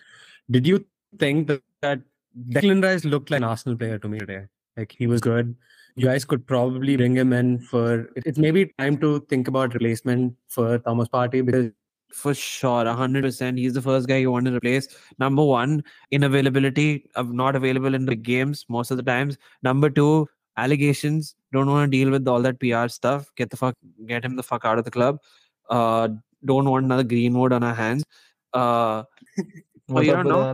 [0.51, 0.85] Did you
[1.19, 2.01] think that, that
[2.49, 4.43] Declan Rice looked like an Arsenal player to me today?
[4.75, 5.55] Like he was good.
[5.95, 8.01] You guys could probably bring him in for.
[8.15, 11.71] it- It's maybe time to think about replacement for Thomas Partey because
[12.17, 13.57] For sure, hundred percent.
[13.61, 14.87] He's the first guy you want to replace.
[15.23, 15.83] Number one,
[16.17, 19.37] inavailability of not available in the games most of the times.
[19.69, 21.35] Number two, allegations.
[21.51, 23.27] Don't want to deal with all that PR stuff.
[23.35, 23.75] Get the fuck,
[24.13, 25.19] get him the fuck out of the club.
[25.69, 26.07] Uh,
[26.45, 28.05] don't want another Greenwood on our hands.
[28.53, 29.03] Uh,
[29.87, 30.53] What you don't know?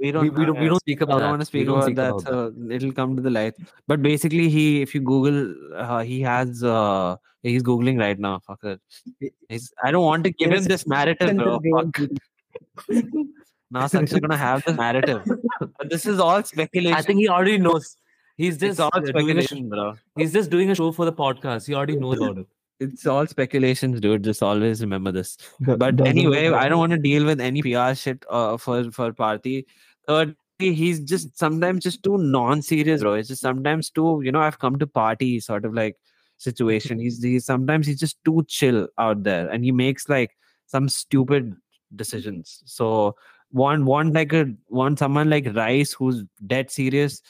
[0.00, 0.22] we don't.
[0.24, 1.28] We, we don't we don't speak I about don't that.
[1.30, 2.30] want to speak don't about speak that, about that.
[2.30, 3.54] so it'll come to the light.
[3.86, 8.40] But basically, he, if you Google, uh, he has, uh, he's googling right now.
[8.40, 8.80] Fuck it.
[9.48, 11.60] He's, I don't want to give him this narrative, bro.
[11.76, 12.00] Fuck.
[13.70, 15.22] now gonna have this narrative.
[15.60, 16.96] But this is all speculation.
[16.96, 17.96] I think he already knows.
[18.36, 19.06] He's it's just all uh, doing
[19.38, 19.94] a sh- speculation, bro.
[20.16, 21.68] he's just doing a show for the podcast.
[21.68, 22.46] He already knows about it.
[22.82, 24.24] It's all speculations, dude.
[24.24, 25.36] Just always remember this.
[25.60, 29.64] But anyway, I don't want to deal with any PR shit uh, for for Partey.
[30.06, 30.36] Thirdly,
[30.74, 33.14] he's just sometimes just too non-serious, bro.
[33.14, 35.96] It's just sometimes too, you know, I've come to party sort of like
[36.38, 36.98] situation.
[36.98, 41.54] He's he's sometimes he's just too chill out there, and he makes like some stupid
[41.94, 42.62] decisions.
[42.64, 43.16] So
[43.50, 47.22] one one like a one someone like Rice who's dead serious.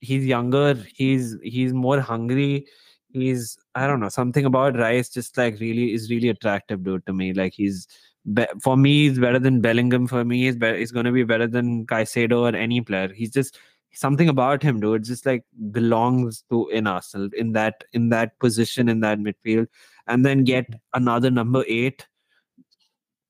[0.00, 0.74] he's younger.
[0.94, 2.66] He's he's more hungry.
[3.12, 5.08] He's I don't know something about Rice.
[5.08, 7.06] Just like really is really attractive, dude.
[7.06, 7.86] To me, like he's
[8.32, 10.06] be- for me he's better than Bellingham.
[10.06, 13.12] For me, he's be- he's going to be better than Caicedo or any player.
[13.12, 13.58] He's just
[13.92, 15.04] something about him, dude.
[15.04, 19.66] Just like belongs to in Arsenal in that in that position in that midfield,
[20.06, 21.02] and then get mm-hmm.
[21.02, 22.06] another number eight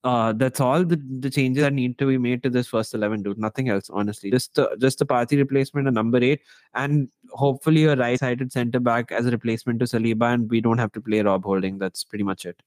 [0.05, 3.23] uh, that's all the, the changes that need to be made to this first 11
[3.23, 6.41] dude nothing else honestly just uh, just a Partey replacement a number 8
[6.75, 10.79] and hopefully a right sided center back as a replacement to Saliba and we don't
[10.79, 12.61] have to play Rob Holding that's pretty much it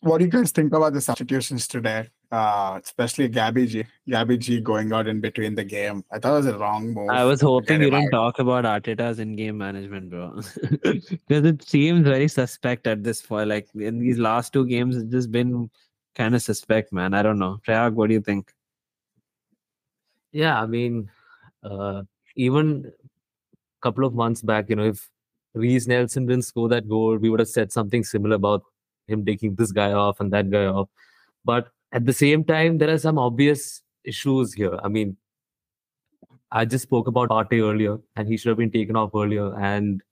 [0.00, 2.08] What do you guys think about the substitutions today?
[2.30, 3.84] Uh, especially Gabby G.
[4.08, 6.04] Gabby G going out in between the game.
[6.10, 7.08] I thought it was a wrong move.
[7.08, 10.40] I was hoping you didn't talk about Arteta's in-game management, bro,
[10.82, 13.48] because it seems very suspect at this point.
[13.48, 15.70] Like in these last two games, it's just been
[16.14, 17.14] kind of suspect, man.
[17.14, 17.60] I don't know.
[17.64, 18.52] Prayag, what do you think?
[20.32, 21.10] Yeah, I mean,
[21.62, 22.02] uh,
[22.36, 25.08] even a couple of months back, you know, if
[25.54, 28.64] Reiss Nelson didn't score that goal, we would have said something similar about
[29.06, 30.88] him taking this guy off and that guy off.
[31.44, 34.78] But at the same time, there are some obvious issues here.
[34.82, 35.16] I mean,
[36.50, 39.54] I just spoke about Partey earlier, and he should have been taken off earlier.
[39.58, 40.02] And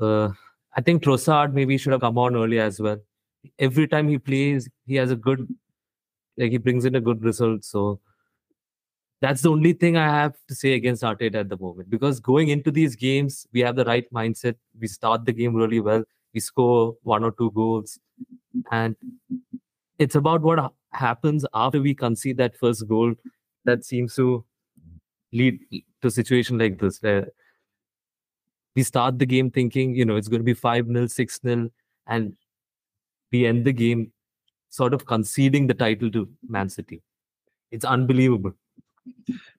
[0.00, 0.30] uh,
[0.76, 2.98] I think Trossard maybe should have come on earlier as well.
[3.58, 5.48] Every time he plays, he has a good,
[6.36, 7.64] like he brings in a good result.
[7.64, 8.00] So
[9.20, 11.90] that's the only thing I have to say against Arteta at the moment.
[11.90, 14.54] Because going into these games, we have the right mindset.
[14.78, 16.04] We start the game really well.
[16.34, 17.98] We score one or two goals,
[18.70, 18.94] and
[19.98, 23.14] it's about what happens after we concede that first goal
[23.64, 24.44] that seems to
[25.32, 27.28] lead to a situation like this where
[28.76, 31.70] we start the game thinking, you know, it's going to be 5 0, 6 0,
[32.06, 32.36] and
[33.32, 34.12] we end the game
[34.70, 37.02] sort of conceding the title to Man City.
[37.70, 38.52] It's unbelievable.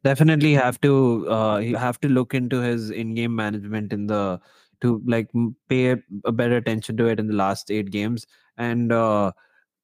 [0.04, 4.40] definitely have to uh you have to look into his in-game management in the
[4.82, 5.30] to like
[5.68, 8.26] pay a better attention to it in the last eight games
[8.58, 9.32] and uh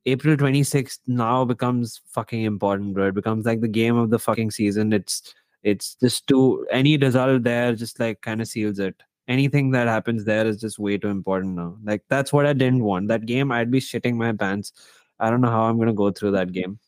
[0.06, 4.52] april 26th now becomes fucking important bro it becomes like the game of the fucking
[4.52, 9.72] season it's it's just to any result there just like kind of seals it anything
[9.72, 13.08] that happens there is just way too important now like that's what i didn't want
[13.08, 14.72] that game i'd be shitting my pants
[15.20, 16.80] i don't know how i'm gonna go through that game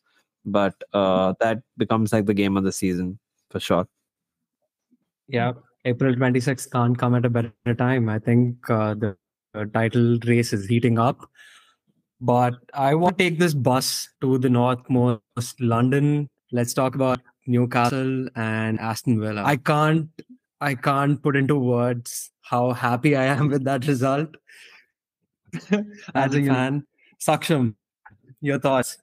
[0.44, 3.18] but uh that becomes like the game of the season
[3.50, 3.88] for sure
[5.28, 5.52] Yeah,
[5.84, 8.08] April 26th can't come at a better time.
[8.08, 9.16] I think uh, the,
[9.72, 11.28] title race is heating up.
[12.20, 16.28] But I want to take this bus to the northmost London.
[16.52, 19.42] Let's talk about Newcastle and Aston Villa.
[19.44, 20.08] I can't
[20.60, 24.36] I can't put into words how happy I am with that result.
[26.14, 26.86] As a fan,
[27.20, 27.74] Saksham,
[28.40, 28.98] your thoughts?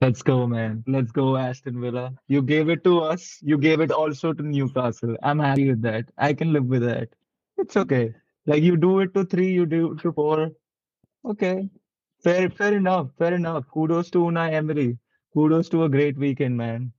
[0.00, 0.84] Let's go, man.
[0.86, 2.12] Let's go, Aston Villa.
[2.28, 3.38] You gave it to us.
[3.42, 5.16] You gave it also to Newcastle.
[5.22, 6.04] I'm happy with that.
[6.16, 7.08] I can live with that.
[7.56, 8.14] It's okay.
[8.46, 10.50] Like you do it to three, you do it to four.
[11.24, 11.68] Okay.
[12.22, 13.08] Fair, fair enough.
[13.18, 13.64] Fair enough.
[13.72, 14.98] Kudos to Unai Emery.
[15.34, 16.92] Kudos to a great weekend, man.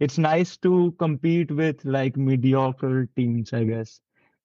[0.00, 4.00] It's nice to compete with like mediocre teams, I guess.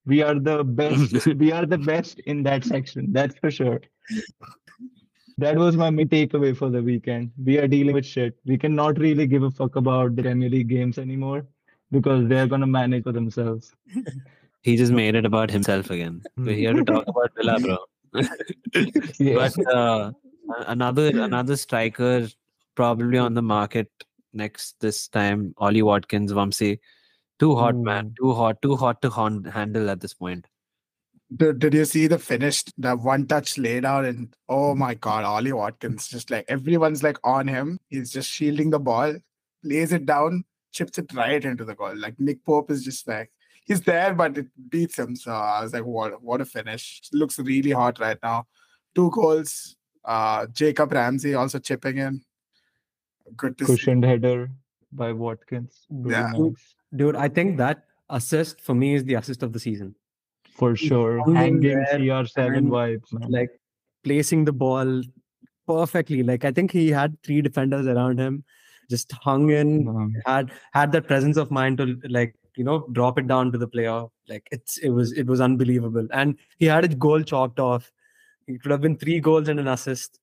[0.06, 1.26] We are the best.
[1.38, 3.12] we are the best in that section.
[3.12, 3.82] That's for sure.
[5.38, 7.32] That was my main takeaway for the weekend.
[7.44, 8.38] We are dealing with shit.
[8.46, 11.46] We cannot really give a fuck about the Premier League games anymore
[11.92, 13.72] because they're gonna manage for themselves.
[14.62, 17.78] he just made it about himself again we're here to talk about villa bro
[19.20, 19.36] Yeah.
[19.36, 20.12] but uh,
[20.68, 22.28] another another striker
[22.76, 23.90] probably on the market
[24.34, 26.80] next this time ollie watkins vamsi
[27.40, 30.46] too hot man too hot too hot to hon- handle at this point
[31.40, 35.24] Did, did you see the finished the one touch laid out and oh my god,
[35.24, 37.78] Ollie Watkins just like everyone's like on him.
[37.90, 39.14] He's just shielding the ball,
[39.64, 41.96] lays it down, chips it right into the goal.
[41.96, 43.30] Like Nick Pope is just like
[43.64, 45.16] he's there, but it beats him.
[45.16, 47.02] So I was like, what what a finish.
[47.14, 48.48] Looks really hot right now.
[48.96, 49.76] Two goals.
[50.04, 52.22] Uh Jacob Ramsey also chipping in.
[53.38, 53.74] Good to see.
[53.74, 54.50] Cushioned header
[54.92, 55.86] by Watkins.
[55.90, 56.32] Really Yeah.
[56.36, 56.76] nice.
[56.96, 59.96] Dude, I think that assist for me is the assist of the season.
[60.56, 61.20] For sure.
[61.20, 61.62] hung in Hanging
[62.10, 63.32] CR7 vibes, man.
[63.32, 63.50] Like
[64.04, 65.02] placing the ball
[65.68, 66.24] perfectly.
[66.24, 68.44] Like I think he had three defenders around him,
[68.90, 73.28] just hung in, had had that presence of mind to like you know drop it
[73.28, 74.06] down to the player.
[74.28, 77.92] Like it's it was it was unbelievable, and he had his goal chalked off.
[78.48, 80.20] It could have been three goals and an assist.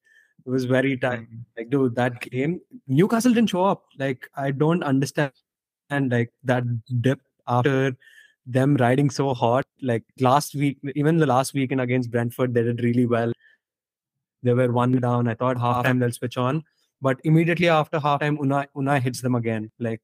[0.47, 1.23] It was very tight.
[1.23, 1.37] Mm-hmm.
[1.57, 3.85] Like dude, that game Newcastle didn't show up.
[3.99, 5.33] Like I don't understand
[5.91, 6.65] and like that
[7.03, 7.97] dip after
[8.47, 9.67] them riding so hot.
[9.83, 13.33] Like last week, even the last weekend against Brentford, they did really well.
[14.43, 15.27] They were one down.
[15.27, 16.63] I thought halftime they'll switch on,
[17.03, 19.71] but immediately after halftime, Unai Unai hits them again.
[19.81, 20.03] Like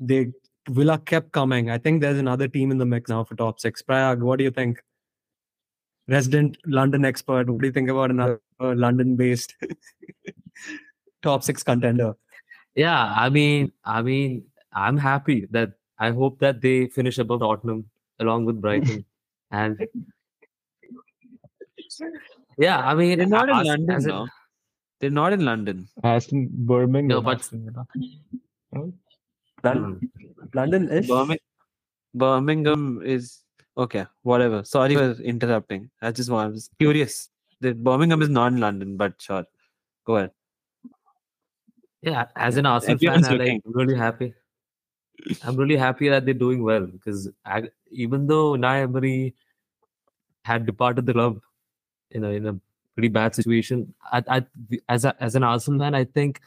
[0.00, 0.32] they
[0.68, 1.70] Villa kept coming.
[1.70, 3.82] I think there's another team in the mix now for top six.
[3.82, 4.82] Prayag, what do you think?
[6.08, 7.48] Resident London expert.
[7.50, 9.54] What do you think about another uh, London-based
[11.22, 12.14] top six contender?
[12.74, 17.88] Yeah, I mean, I mean, I'm happy that I hope that they finish above Tottenham
[18.20, 19.04] along with Brighton,
[19.50, 19.86] and
[22.58, 24.28] yeah, I mean, They're not in as- London, as a- no.
[25.00, 25.88] They're not in London.
[26.04, 27.08] Aston Birmingham.
[27.08, 27.86] No, but- Aston Villa.
[28.72, 28.92] Right?
[29.64, 30.10] London.
[30.54, 31.06] London-ish.
[31.08, 31.38] Birmingham,
[32.14, 33.42] Birmingham is
[33.76, 34.06] okay.
[34.22, 34.64] Whatever.
[34.64, 35.90] Sorry for interrupting.
[36.02, 36.50] I just want.
[36.50, 37.30] I was curious.
[37.60, 39.44] The Birmingham is not in London, but sure.
[40.04, 40.30] Go ahead.
[42.02, 44.34] Yeah, as an Arsenal Everyone's fan, I'm like, really happy.
[45.42, 49.34] I'm really happy that they're doing well because I, even though Unai Emery
[50.44, 51.40] had departed the club
[52.10, 52.58] you know, in a
[52.94, 54.46] pretty bad situation, I, I
[54.88, 56.40] as a, as an Arsenal fan, I think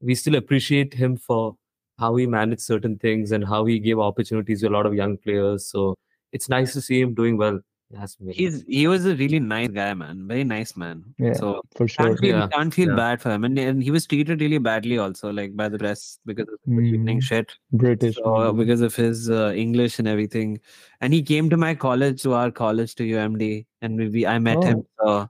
[0.00, 1.56] we still appreciate him for
[1.98, 5.16] how he managed certain things and how he gave opportunities to a lot of young
[5.16, 5.66] players.
[5.66, 5.96] So
[6.32, 7.60] it's nice to see him doing well.
[7.90, 10.28] in He's he was a really nice guy, man.
[10.28, 11.02] Very nice man.
[11.18, 12.06] Yeah, So for sure.
[12.06, 12.94] can't feel Yeah, can't feel yeah.
[12.96, 16.18] bad for him, and, and he was treated really badly also, like by the press
[16.24, 17.22] because of the evening Mm.
[17.22, 17.52] shit.
[17.72, 18.14] British.
[18.16, 20.60] So, uh, because of his uh, English and everything,
[21.00, 24.38] and he came to my college, to our college, to UMD, and we, we I
[24.38, 24.84] met him.
[25.00, 25.28] So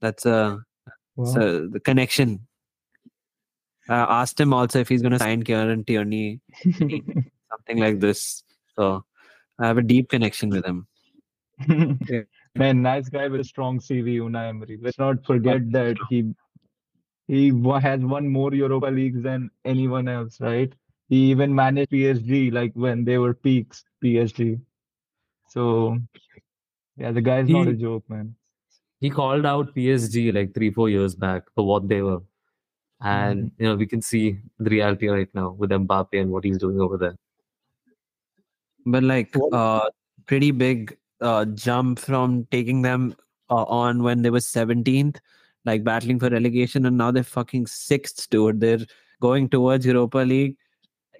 [0.00, 0.58] that's uh,
[1.16, 1.24] Wow.
[1.32, 2.46] so the connection.
[3.88, 6.40] I asked him also if he's going to sign Kieran Tierney,
[6.78, 8.44] something like this.
[8.76, 9.04] So
[9.62, 10.86] I have a deep connection with him.
[12.56, 14.78] Man, nice guy with a strong CV, Unai Emery.
[14.82, 16.34] Let's not forget that he
[17.28, 17.48] he
[17.80, 20.72] has won more Europa leagues than anyone else, right?
[21.08, 24.60] He even managed PSG like when they were peaks, PSG.
[25.48, 25.98] So
[26.96, 28.34] yeah, the guy's not a joke, man.
[29.00, 32.22] he called out PSG like three, four years back for what they were.
[33.00, 33.52] And mm.
[33.58, 36.80] you know, we can see the reality right now with Mbappe and what he's doing
[36.80, 37.16] over there.
[38.84, 39.88] But like, uh,
[40.26, 43.14] pretty big uh, jump from taking them
[43.50, 45.18] uh, on when they were 17th,
[45.64, 48.60] like battling for relegation, and now they're fucking sixth, dude.
[48.60, 48.86] They're
[49.20, 50.56] going towards Europa League.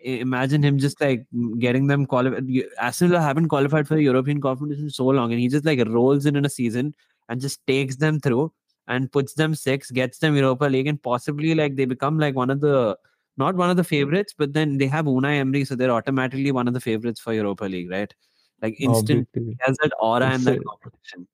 [0.02, 1.24] Imagine him just like
[1.58, 2.48] getting them qualified.
[2.80, 6.26] Aston Villa haven't qualified for the European competition so long, and he just like rolls
[6.26, 6.94] in in a season
[7.28, 8.52] and just takes them through
[8.88, 12.50] and puts them six, gets them Europa League, and possibly like they become like one
[12.50, 12.98] of the
[13.36, 13.88] not one of the hmm.
[13.88, 17.32] favorites, but then they have Unai Emery, so they're automatically one of the favorites for
[17.32, 18.12] Europa League, right?
[18.60, 19.54] Like instant Obviously.
[19.54, 21.26] he has that aura and It's that competition.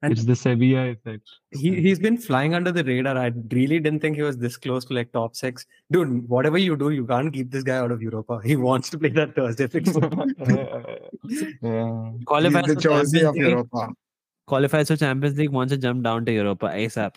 [0.00, 1.28] And It's the Sevilla effect.
[1.50, 3.18] he he's been flying under the radar.
[3.18, 5.66] I really didn't think he was this close to like top six.
[5.90, 8.40] Dude, whatever you do, you can't keep this guy out of Europa.
[8.44, 10.28] He wants to play that Thursday fixed football.
[11.62, 12.12] yeah.
[12.26, 13.88] Qualifies He's the for Chelsea Champions of League, Europa.
[14.46, 17.16] qualifies for Champions League, wants to jump down to Europa ASAP.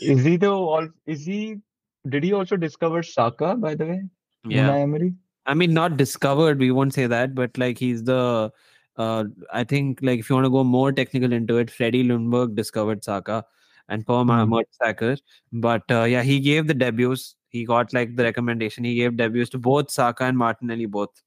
[0.00, 1.60] Is he the all is he
[2.08, 4.02] did he also discover Saka, by the way?
[4.46, 4.68] Yeah.
[4.68, 5.14] Unai Emery?
[5.46, 8.52] I mean, not discovered, we won't say that, but like he's the
[8.96, 12.54] uh I think like if you want to go more technical into it, Freddie Ljungberg
[12.54, 13.44] discovered Saka
[13.88, 14.52] and Per Hmm.
[14.52, 15.18] Mertesacker.
[15.52, 17.36] But uh, yeah, he gave the debuts.
[17.48, 18.84] He got like the recommendation.
[18.84, 21.22] He gave debuts to both Saka and Martinelli both.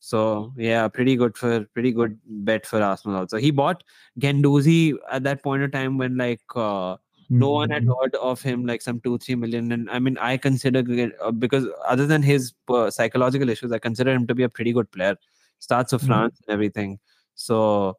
[0.00, 3.36] So yeah, pretty good for pretty good bet for Arsenal also.
[3.36, 3.84] He bought
[4.20, 6.96] Guendouzi at that point of time when like uh,
[7.28, 7.94] no one had Mhm.
[8.00, 9.72] heard of him like some two three million.
[9.72, 10.82] And i mean i consider
[11.20, 14.72] uh, because other than his uh, psychological issues i consider him to be a pretty
[14.72, 15.16] good player.
[15.58, 16.06] Starts of Mhm.
[16.08, 16.98] france and everything.
[17.34, 17.96] So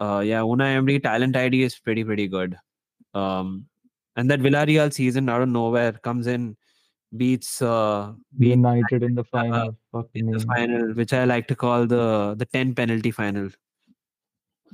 [0.00, 2.56] uh yeah Unai Emery talent id is pretty pretty good.
[3.14, 3.66] Um
[4.16, 6.56] and that villarreal season out of nowhere comes in
[7.16, 9.76] beats uh beats United in the final.
[9.92, 13.48] Fuck in the final which i like to call the the 10 penalty final.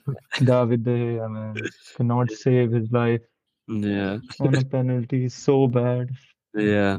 [0.45, 1.57] David Gea, man,
[1.97, 3.21] cannot save his life
[3.69, 5.29] yeah on a penalty.
[5.29, 6.11] So bad.
[6.55, 6.99] yeah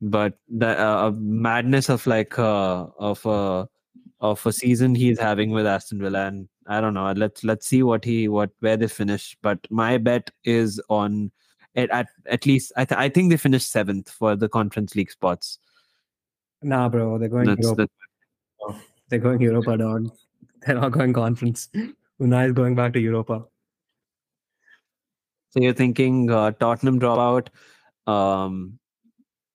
[0.00, 3.66] but the uh, madness of like uh of uh
[4.20, 7.82] of a season he's having with aston villa and i don't know let's let's see
[7.82, 11.30] what he what where they finish but my bet is on
[11.76, 15.10] at at, at least I, th- I think they finished seventh for the conference league
[15.10, 15.58] spots
[16.62, 17.88] nah, bro, they're going that's, Europa.
[18.66, 18.78] that's
[19.08, 20.10] They're going Europa, dog.
[20.64, 21.68] They're not going conference.
[22.20, 23.44] Unai is going back to Europa.
[25.50, 27.50] So you're thinking uh, tottenham drop out
[28.12, 28.78] um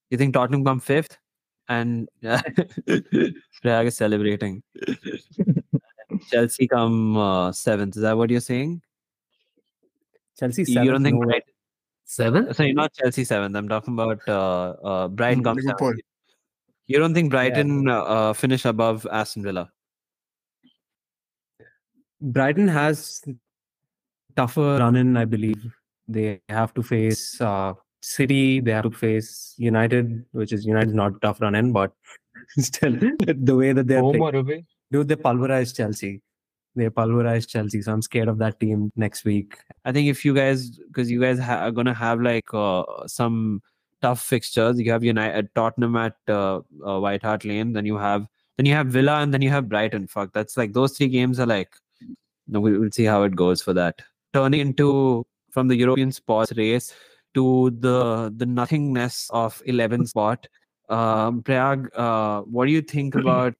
[0.09, 1.17] you think tottenham come fifth
[1.67, 4.61] and Prayag is celebrating
[6.31, 8.81] chelsea come uh, seventh is that what you're saying
[10.37, 11.25] Chelsea you don't think no.
[11.27, 11.53] Brighton,
[12.05, 12.53] Seven?
[12.53, 15.87] sorry not chelsea seventh i'm talking about uh, uh brighton Mm, comes Liverpool.
[15.89, 16.01] seventh.
[16.87, 19.71] you don't think brighton uh, uh, finish above aston villa
[22.21, 23.21] Brighton has
[24.35, 25.63] tougher run in, I believe.
[26.07, 31.19] They have to face uh, City, they have to face United, which is United's not
[31.21, 31.91] tough run in, but
[32.57, 32.91] Still,
[33.25, 34.35] the way that they're Home playing.
[34.35, 34.65] or away?
[34.91, 36.21] Dude, they pulverized Chelsea.
[36.75, 37.81] They pulverized Chelsea.
[37.81, 39.57] So I'm scared of that team next week.
[39.85, 43.61] I think if you guys, because you guys ha- are gonna have like uh, some
[44.01, 44.79] tough fixtures.
[44.79, 47.73] You have United, Tottenham at uh, uh, White Hart Lane.
[47.73, 48.27] Then you have
[48.57, 50.07] then you have Villa, and then you have Brighton.
[50.07, 51.75] Fuck, that's like those three games are like.
[52.47, 54.01] No, we will see how it goes for that.
[54.33, 55.25] Turning into
[55.55, 56.93] from the European spots race
[57.33, 60.47] to the the nothingness of 11 spot.
[60.89, 63.55] Um, Prayag, uh, what do you think about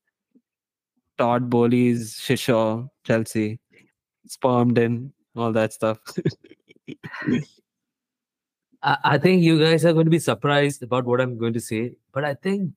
[1.17, 3.59] Todd Boehly's Shishaw, Chelsea,
[4.27, 5.99] spermed in all that stuff?
[8.83, 11.61] I, I think you guys are going to be surprised about what I'm going to
[11.61, 12.71] say, but I think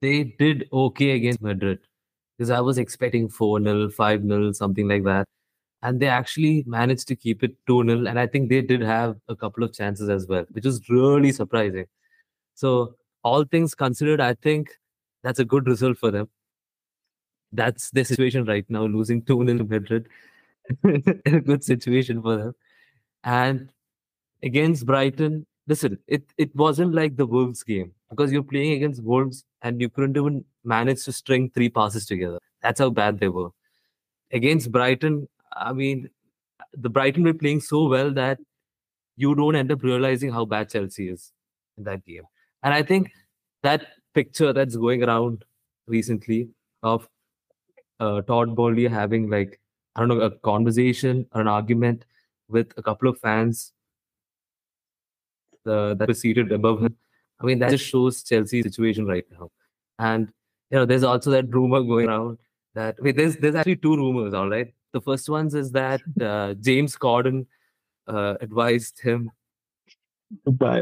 [0.00, 1.80] they did okay against Madrid
[2.36, 5.26] because I was expecting 4 0, 5 0, something like that.
[5.82, 8.06] And they actually managed to keep it 2 0.
[8.06, 11.30] And I think they did have a couple of chances as well, which was really
[11.32, 11.86] surprising.
[12.54, 14.70] So, all things considered, I think
[15.22, 16.28] that's a good result for them.
[17.52, 20.08] That's their situation right now, losing 2 0 to Madrid.
[20.84, 22.54] a good situation for them.
[23.24, 23.72] And
[24.42, 29.44] against Brighton, listen, it, it wasn't like the Wolves game because you're playing against Wolves
[29.62, 32.38] and you couldn't even manage to string three passes together.
[32.62, 33.50] That's how bad they were.
[34.32, 36.10] Against Brighton, I mean,
[36.74, 38.38] the Brighton were playing so well that
[39.16, 41.32] you don't end up realizing how bad Chelsea is
[41.76, 42.22] in that game.
[42.62, 43.10] And I think
[43.62, 45.44] that picture that's going around
[45.86, 46.48] recently
[46.82, 47.08] of
[48.00, 49.60] uh, Todd Boehly having like
[49.96, 52.04] I don't know a conversation or an argument
[52.48, 53.72] with a couple of fans
[55.66, 56.96] uh, that were seated above him.
[57.40, 59.50] I mean that just shows Chelsea's situation right now.
[59.98, 60.32] And
[60.70, 62.38] you know, there's also that rumor going around
[62.74, 64.72] that wait, there's there's actually two rumors, all right.
[64.98, 67.46] The first ones is that uh, James Corden
[68.08, 69.30] uh, advised him
[70.46, 70.78] To buy,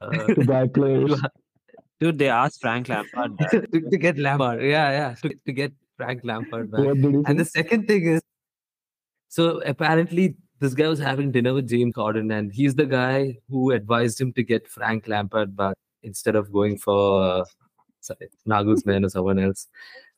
[0.00, 1.12] uh, to buy players.
[1.20, 1.30] to,
[2.00, 3.38] Dude, they asked Frank Lampard.
[3.50, 3.60] to,
[3.92, 4.62] to get Lampard.
[4.62, 6.80] Yeah, yeah, to, to get Frank Lampard back.
[6.80, 8.22] What did he And the second thing is,
[9.28, 13.70] so apparently this guy was having dinner with James Corden, and he's the guy who
[13.70, 17.44] advised him to get Frank Lampard back instead of going for uh,
[18.00, 19.68] sorry, Nagelsmann or someone else.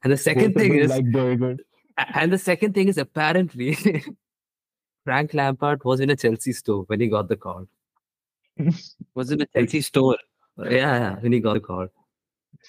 [0.05, 1.51] And the second Both thing is, like burger.
[1.51, 3.77] a- and the second thing is apparently
[5.05, 7.67] Frank Lampard was in a Chelsea store when he got the call.
[9.15, 10.19] Was in a Chelsea store.
[10.59, 11.89] Yeah, yeah, when he got the call.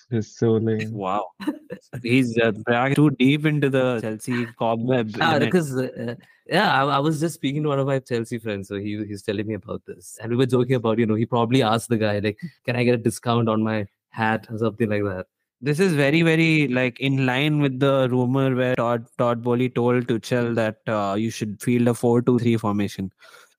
[0.10, 0.94] It's so lame.
[0.94, 1.28] Wow.
[2.02, 2.52] He's uh,
[2.96, 5.12] too deep into the Chelsea cobweb.
[5.20, 5.46] Ah, limit.
[5.46, 6.16] because uh,
[6.48, 9.22] yeah, I, I was just speaking to one of my Chelsea friends, so he he's
[9.22, 11.98] telling me about this, and we were joking about you know he probably asked the
[11.98, 15.28] guy like, "Can I get a discount on my hat or something like that?"
[15.64, 20.08] This is very, very like in line with the rumor where Todd Todd Boehly told
[20.08, 23.14] Tuchel that uh, you should field a four-two-three formation.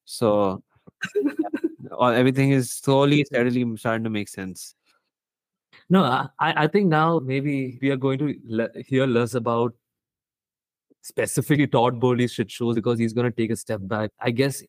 [0.05, 0.63] So
[2.03, 4.75] everything is slowly, steadily starting to make sense.
[5.89, 9.73] No, I I I think now maybe we are going to le- hear less about
[11.01, 14.11] specifically Todd Boehly's shit shows because he's going to take a step back.
[14.21, 14.63] I guess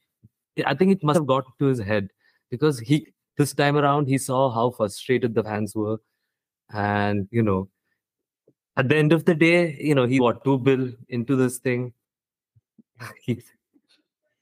[0.66, 2.12] I think it must have got to his head
[2.50, 3.08] because he
[3.38, 5.98] this time around he saw how frustrated the fans were,
[6.74, 7.70] and you know,
[8.78, 11.94] at the end of the day, you know, he got two bill into this thing.
[13.24, 13.44] he's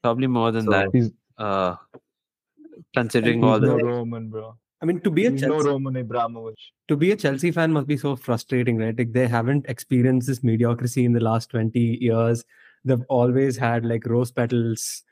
[0.01, 0.89] Probably more than So- that.
[0.93, 1.75] He's, Uh,
[2.95, 4.55] considering he's all no the Roman, bro.
[4.81, 6.71] I mean, to be a He's no Roman Abramovich.
[6.89, 8.97] to be a Chelsea fan must be so frustrating, right?
[8.97, 12.43] Like they haven't experienced this mediocrity in the last 20 years.
[12.83, 15.03] They've always had like rose petals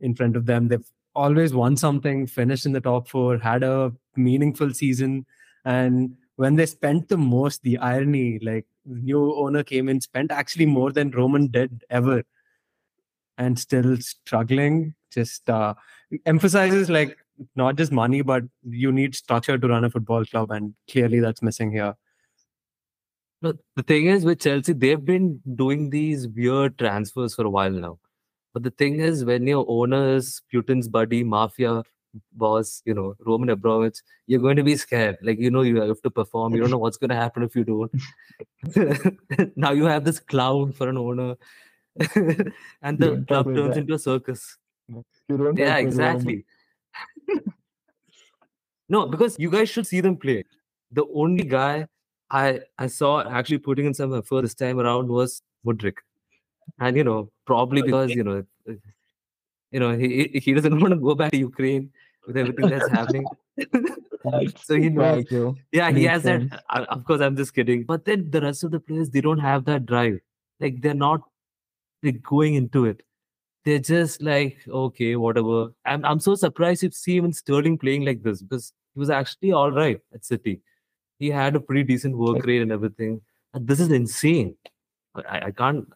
[0.00, 0.68] in front of them.
[0.68, 5.26] They've always won something, finished in the top four, had a meaningful season.
[5.64, 10.66] And when they spent the most, the irony, like new owner came in, spent actually
[10.66, 12.22] more than Roman did ever.
[13.38, 15.74] And still struggling, just uh,
[16.26, 17.18] emphasizes like
[17.56, 21.42] not just money, but you need structure to run a football club, and clearly that's
[21.42, 21.96] missing here.
[23.42, 27.70] No, the thing is with Chelsea, they've been doing these weird transfers for a while
[27.70, 27.98] now.
[28.54, 31.82] But the thing is, when your owner is Putin's buddy, mafia
[32.32, 35.18] boss, you know, Roman Abramovich, you're going to be scared.
[35.22, 36.54] Like, you know, you have to perform.
[36.54, 37.92] You don't know what's going to happen if you don't.
[39.56, 41.36] now you have this clown for an owner.
[42.82, 43.78] and the club turns that.
[43.78, 44.56] into a circus.
[44.88, 45.76] Yeah, talk with Roman.
[45.76, 46.44] exactly.
[48.88, 50.44] no, because you guys should see them play.
[50.92, 51.86] The only guy
[52.30, 55.98] I I saw actually putting in some effort this time around was Mudryk,
[56.78, 58.44] and you know probably because you know
[59.70, 61.90] you know he he- doesn't want to go back to Ukraine
[62.26, 63.26] with everything that's happening.
[64.64, 65.24] so he knows.
[65.72, 66.50] Yeah, he has sense.
[66.50, 66.64] that.
[66.70, 67.84] I- Of course, I'm just kidding.
[67.84, 70.18] But then the rest of the players, they don't have that drive.
[70.60, 71.20] Like they're not
[72.02, 73.02] like going into it.
[73.64, 75.72] They're just like, okay, whatever.
[75.84, 79.52] I'm I'm so surprised to see even Sterling playing like this because he was actually
[79.52, 80.60] all right at City.
[81.18, 83.20] He had a pretty decent work rate and everything.
[83.54, 84.56] And this is insane.
[85.14, 85.86] I, I can't.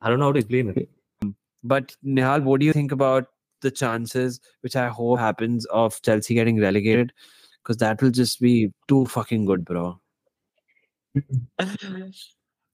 [0.00, 0.88] I don't know how to explain it.
[1.64, 3.26] But Nihal, what do you think about
[3.62, 7.12] the chances, which I hope happens, of Chelsea getting relegated?
[7.62, 9.98] Because that will just be too fucking good, bro.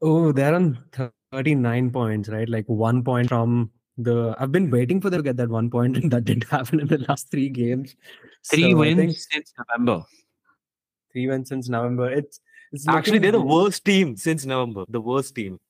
[0.03, 0.79] Oh, they're on
[1.33, 2.49] 39 points, right?
[2.49, 4.35] Like one point from the.
[4.39, 6.87] I've been waiting for them to get that one point, and that didn't happen in
[6.87, 7.95] the last three games.
[8.51, 10.05] Three So I think wins since November.
[11.13, 12.11] three wins since November.
[12.11, 12.41] It's,
[12.73, 14.87] it's Actually, they're looking- the worst team since November.
[14.89, 15.61] The worst team.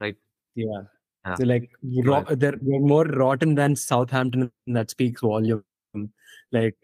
[0.00, 0.16] Right?
[0.56, 0.82] Yeah.
[1.28, 1.34] Yeah.
[1.36, 1.70] So like
[2.04, 5.64] ro- they're, they're more rotten than Southampton, that speaks volume.
[6.52, 6.76] Like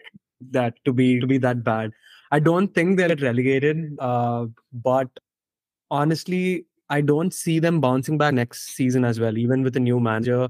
[0.51, 1.92] that to be to be that bad.
[2.30, 3.97] I don't think they'll get relegated.
[3.99, 5.09] Uh, but
[5.90, 10.01] honestly, I don't see them bouncing back next season as well, even with a new
[10.01, 10.49] manager.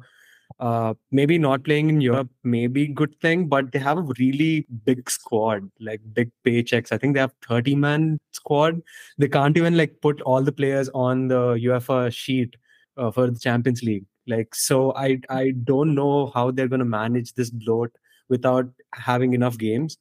[0.61, 5.09] Uh, maybe not playing in Europe, maybe good thing, but they have a really big
[5.11, 6.93] squad, like big paychecks.
[6.93, 8.81] I think they have 30 man squad.
[9.19, 12.57] They can't even like put all the players on the UEFA sheet
[12.97, 14.07] uh, for the Champions League.
[14.27, 17.93] Like, so I I don't know how they're going to manage this bloat
[18.29, 19.99] without having enough games.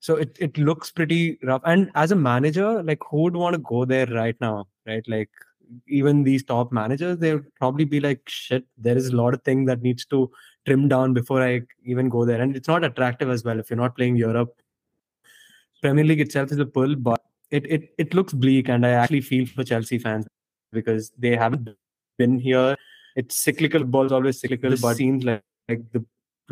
[0.00, 1.62] So it it looks pretty rough.
[1.64, 5.04] And as a manager, like who would want to go there right now, right?
[5.06, 5.30] Like
[5.86, 9.42] even these top managers, they would probably be like, shit, there is a lot of
[9.42, 10.30] thing that needs to
[10.66, 12.40] trim down before I even go there.
[12.40, 14.54] And it's not attractive as well if you're not playing Europe.
[15.82, 19.22] Premier League itself is a pull, but it it it looks bleak, and I actually
[19.22, 20.26] feel for Chelsea fans
[20.72, 21.68] because they haven't
[22.22, 22.76] been here.
[23.16, 23.84] It's cyclical.
[23.96, 26.04] Ball's always cyclical, but seems like, like the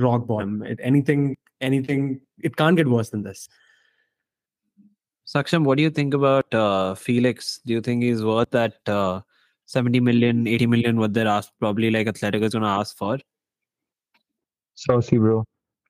[0.06, 0.62] rock bottom.
[0.62, 2.20] It, anything, anything.
[2.50, 3.48] It can't get worse than this.
[5.32, 7.60] Saksham, what do you think about uh, Felix?
[7.66, 9.20] Do you think he's worth that uh,
[9.66, 13.18] 70 million, 80 million, what they're asked, probably like Atletico is going to ask for?
[14.74, 15.44] Saucy, bro.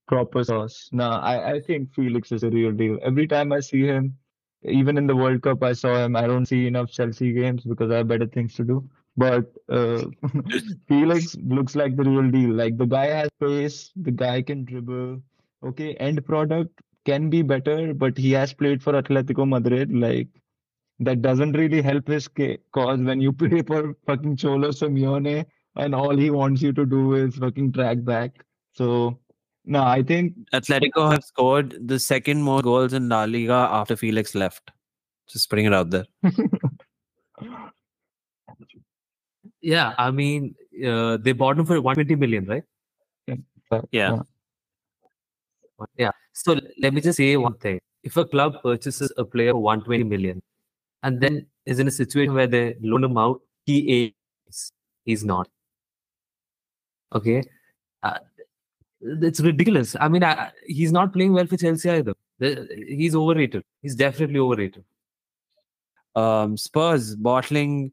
[0.09, 0.89] Proper sauce.
[0.91, 2.99] Nah, I, I think Felix is a real deal.
[3.03, 4.17] Every time I see him,
[4.63, 6.17] even in the World Cup, I saw him.
[6.17, 8.89] I don't see enough Chelsea games because I have better things to do.
[9.19, 10.05] But uh,
[10.89, 12.51] Felix looks like the real deal.
[12.55, 15.21] Like the guy has pace, the guy can dribble.
[15.65, 19.93] Okay, end product can be better, but he has played for Atletico Madrid.
[19.93, 20.29] Like
[21.01, 25.45] that doesn't really help his ca- cause when you play for fucking Cholo Simeone
[25.77, 28.45] and all he wants you to do is fucking track back.
[28.73, 29.19] So,
[29.65, 34.37] no, I think Atletico have scored the second most goals in La Liga after Felix
[34.37, 34.71] left.
[35.29, 36.07] Just putting it out there.
[39.61, 40.55] Yeah, I mean,
[40.87, 42.65] uh, they bought him for 120 million, right?
[43.71, 44.21] uh, Yeah.
[45.97, 46.11] Yeah.
[46.33, 47.81] So let me just say one thing.
[48.03, 50.43] If a club purchases a player for 120 million
[51.03, 54.15] and then is in a situation where they loan him out, he
[54.49, 54.73] is.
[55.05, 55.49] He's not.
[57.15, 57.43] Okay.
[58.03, 58.19] Uh,
[59.01, 59.97] it's ridiculous.
[60.01, 62.15] I mean, I, he's not playing well for Chelsea either.
[62.41, 63.65] He's overrated.
[63.83, 64.85] He's definitely overrated.
[66.17, 67.93] um spurs bottling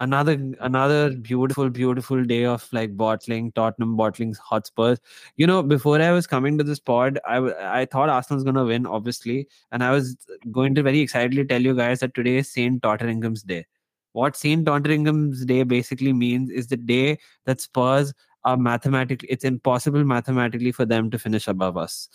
[0.00, 4.98] another another beautiful beautiful day of like bottling tottenham bottling hotspurs.
[5.36, 7.36] You know before i was coming to this pod i
[7.82, 10.16] i thought arsenal's gonna win obviously and i was
[10.50, 13.66] going to very excitedly tell you guys that today is saint totteringham's day.
[14.12, 18.12] What saint totteringham's day basically means is the day that spurs
[18.44, 22.08] are mathematically it's impossible mathematically for them to finish above us.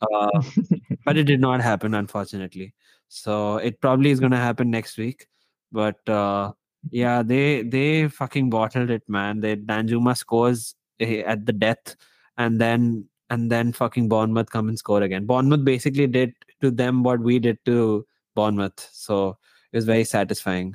[0.00, 0.42] Uh,
[1.04, 2.74] but it did not happen unfortunately.
[3.08, 5.28] So it probably is going to happen next week
[5.72, 6.52] but uh
[6.90, 11.96] yeah they they fucking bottled it man they danjuma scores eh, at the death
[12.38, 17.02] and then and then fucking bournemouth come and score again bournemouth basically did to them
[17.02, 18.04] what we did to
[18.34, 19.36] bournemouth so
[19.72, 20.74] it was very satisfying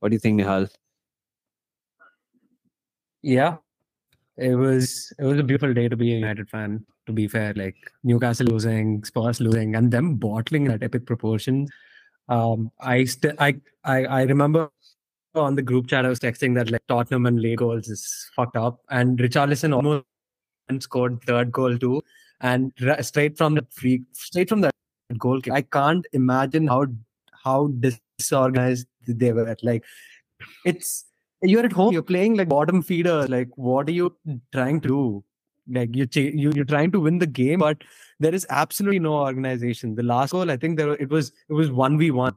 [0.00, 0.68] what do you think nihal
[3.22, 3.56] Yeah,
[4.36, 6.86] it was it was a beautiful day to be a United fan.
[7.06, 11.70] To be fair, like Newcastle losing, Spurs losing, and them bottling at epic proportions.
[12.28, 14.70] Um, I still I, I I remember
[15.38, 18.56] on the group chat I was texting that like Tottenham and late goals is fucked
[18.56, 20.04] up, and Richarlison almost
[20.80, 22.02] scored third goal too,
[22.40, 24.74] and ra- straight from the free straight from that
[25.16, 25.40] goal.
[25.52, 26.86] I can't imagine how
[27.44, 29.56] how disorganized they were.
[29.62, 29.84] Like
[30.64, 31.06] it's
[31.42, 33.26] you're at home, you're playing like bottom feeder.
[33.26, 34.16] Like, what are you
[34.52, 35.24] trying to do?
[35.70, 37.84] Like you, ch- you you're trying to win the game, but
[38.18, 39.94] there is absolutely no organization.
[39.94, 42.34] The last goal, I think there it was it was one v one.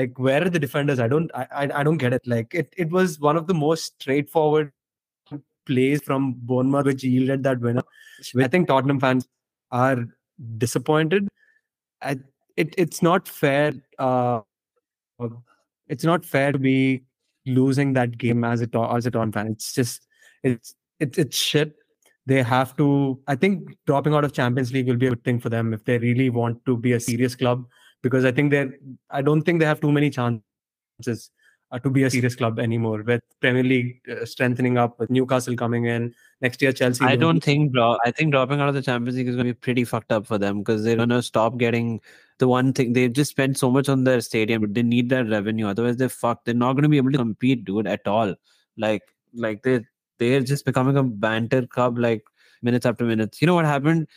[0.00, 1.00] Like, where are the defenders?
[1.06, 2.26] I don't I, I don't get it.
[2.26, 4.72] Like, it it was one of the most straightforward
[5.66, 7.82] plays from Bournemouth which yielded that winner.
[8.44, 9.28] I think Tottenham fans
[9.70, 10.06] are
[10.58, 11.28] disappointed.
[12.02, 12.18] I,
[12.56, 13.72] it it's not fair.
[13.98, 14.40] Uh,
[15.88, 17.04] it's not fair to be
[17.46, 19.46] losing that game as a as a Tottenham fan.
[19.48, 20.06] It's just
[20.42, 21.76] it's it's it's shit.
[22.26, 23.18] They have to.
[23.26, 25.84] I think dropping out of Champions League will be a good thing for them if
[25.84, 27.64] they really want to be a serious club.
[28.02, 28.74] Because I think they're.
[29.10, 31.30] I don't think they have too many chances
[31.72, 33.02] uh, to be a serious club anymore.
[33.02, 37.04] With Premier League uh, strengthening up, with Newcastle coming in next year, Chelsea.
[37.04, 37.96] I don't think, bro.
[38.04, 40.26] I think dropping out of the Champions League is going to be pretty fucked up
[40.26, 42.00] for them because they're going to stop getting
[42.38, 42.92] the one thing.
[42.92, 44.62] They've just spent so much on their stadium.
[44.62, 45.68] But they need that revenue.
[45.68, 46.46] Otherwise, they're fucked.
[46.46, 48.34] They're not going to be able to compete, dude, at all.
[48.76, 49.02] Like,
[49.34, 49.80] like they
[50.18, 52.24] they're just becoming a banter club, like
[52.62, 53.40] minutes after minutes.
[53.40, 54.08] You know what happened?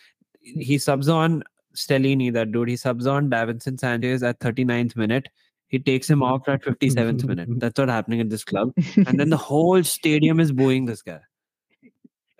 [0.41, 1.43] He subs on
[1.75, 2.69] Stellini, that dude.
[2.69, 5.27] He subs on Davinson Sanchez at 39th minute.
[5.67, 7.49] He takes him off at 57th minute.
[7.57, 8.73] That's what happening at this club.
[8.95, 11.21] And then the whole stadium is booing this guy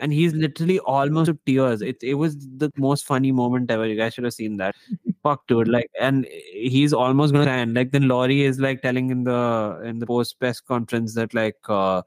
[0.04, 1.82] and he's literally almost to tears.
[1.82, 3.88] It it was the most funny moment ever.
[3.88, 4.76] You guys should have seen that.
[5.24, 5.70] Fuck, dude.
[5.70, 7.52] Like, and he's almost gonna.
[7.52, 11.34] And like, then Lloris is like telling in the in the post press conference that
[11.34, 12.02] like uh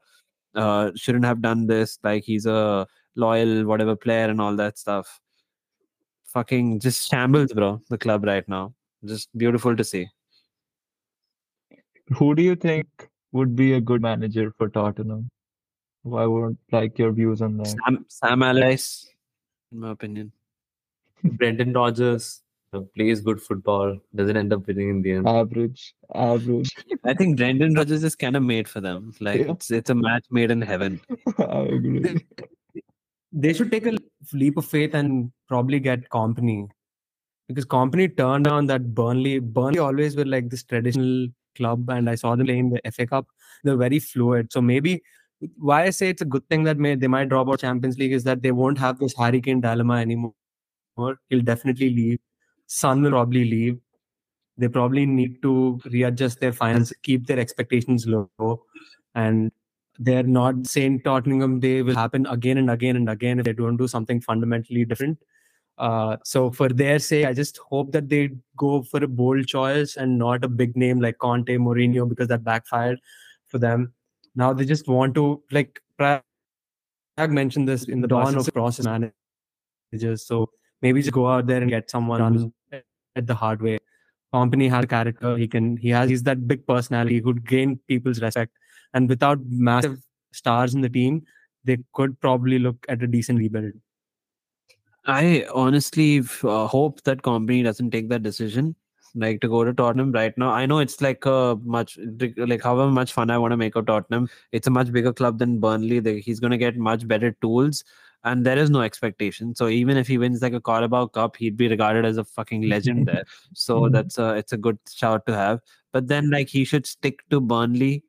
[0.53, 1.97] uh shouldn't have done this.
[2.03, 5.19] Like, he's a loyal whatever player and all that stuff.
[6.33, 7.81] Fucking just shambles, bro.
[7.89, 8.73] The club right now.
[9.05, 10.07] Just beautiful to see.
[12.17, 12.87] Who do you think
[13.31, 15.29] would be a good manager for Tottenham?
[16.05, 17.67] I would like your views on that.
[17.67, 19.09] Sam Sam Allardyce,
[19.71, 20.31] in my opinion.
[21.23, 22.41] Brendan Rodgers
[22.95, 25.27] plays good football, doesn't end up winning in the end.
[25.27, 26.69] Average, average.
[27.03, 29.13] I think Brendan Rodgers is kind of made for them.
[29.19, 29.51] Like Yeah.
[29.51, 31.01] it's it's a match made in heaven.
[31.39, 32.25] I agree.
[33.39, 33.95] They should take a
[34.33, 36.67] leap of faith and probably get Kompany
[37.47, 39.37] because Kompany turned down that Burnley.
[39.39, 43.27] Burnley always were like this traditional club, and I saw them playing the FA Cup.
[43.63, 44.51] They're very fluid.
[44.51, 45.03] So maybe
[45.57, 48.11] why I say it's a good thing that may they might drop out Champions League
[48.11, 50.33] is that they won't have this Harry Kane dilemma anymore.
[51.29, 52.19] He'll definitely leave.
[52.65, 53.77] Son will probably leave.
[54.57, 58.63] They probably need to readjust their finance, keep their expectations low,
[59.13, 59.51] and
[59.99, 63.77] they're not saying Tottenham they will happen again and again and again if they don't
[63.77, 65.17] do something fundamentally different.
[65.77, 69.95] Uh, so for their sake, I just hope that they go for a bold choice
[69.95, 72.99] and not a big name like Conte, Mourinho, because that backfired
[73.47, 73.93] for them.
[74.35, 76.23] Now they just want to like Prag
[77.29, 80.25] mentioned this in the dawn of process managers.
[80.25, 80.49] So
[80.81, 82.53] maybe just go out there and get someone
[83.15, 83.79] at the hard way.
[84.33, 85.37] Kompany has a character.
[85.37, 85.77] He can.
[85.77, 86.09] He has.
[86.09, 87.21] He's that big personality.
[87.21, 88.51] Could gain people's respect.
[88.93, 89.99] And without massive
[90.31, 91.23] stars in the team,
[91.63, 93.73] they could probably look at a decent rebuild.
[95.05, 98.75] I honestly uh, hope that Kompany doesn't take that decision,
[99.15, 100.49] like to go to Tottenham right now.
[100.49, 101.97] I know it's like a much
[102.35, 104.29] like however much fun I want to make of Tottenham.
[104.51, 105.99] It's a much bigger club than Burnley.
[105.99, 107.85] They, he's going to get much better tools,
[108.25, 109.55] and there is no expectation.
[109.55, 112.63] So even if he wins like a Carabao Cup, he'd be regarded as a fucking
[112.63, 113.23] legend there.
[113.53, 115.61] So that's a it's a good shout to have.
[115.93, 118.03] But then like he should stick to Burnley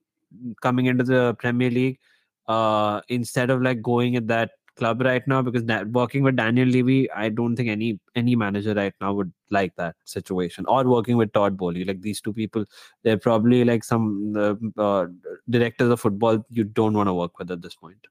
[0.62, 1.98] coming into the Premier League
[2.46, 6.68] uh instead of like going at that club right now because that, working with Daniel
[6.68, 10.64] Levy, I don't think any any manager right now would like that situation.
[10.68, 12.64] Or working with Todd Boehly, like these two people,
[13.02, 15.06] they're probably like some uh, uh,
[15.50, 18.06] directors of football you don't want to work with at this point.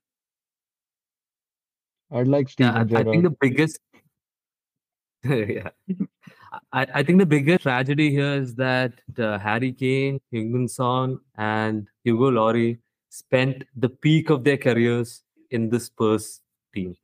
[2.11, 3.79] I'd like Yeah, Steven I, I think the biggest
[5.23, 5.69] yeah.
[6.71, 11.87] I, I think the biggest tragedy here is that uh, Harry Kane, Heung-min Son, and
[12.03, 12.77] Hugo Lloris
[13.09, 16.41] spent the peak of their careers in the Spurs
[16.73, 16.95] team.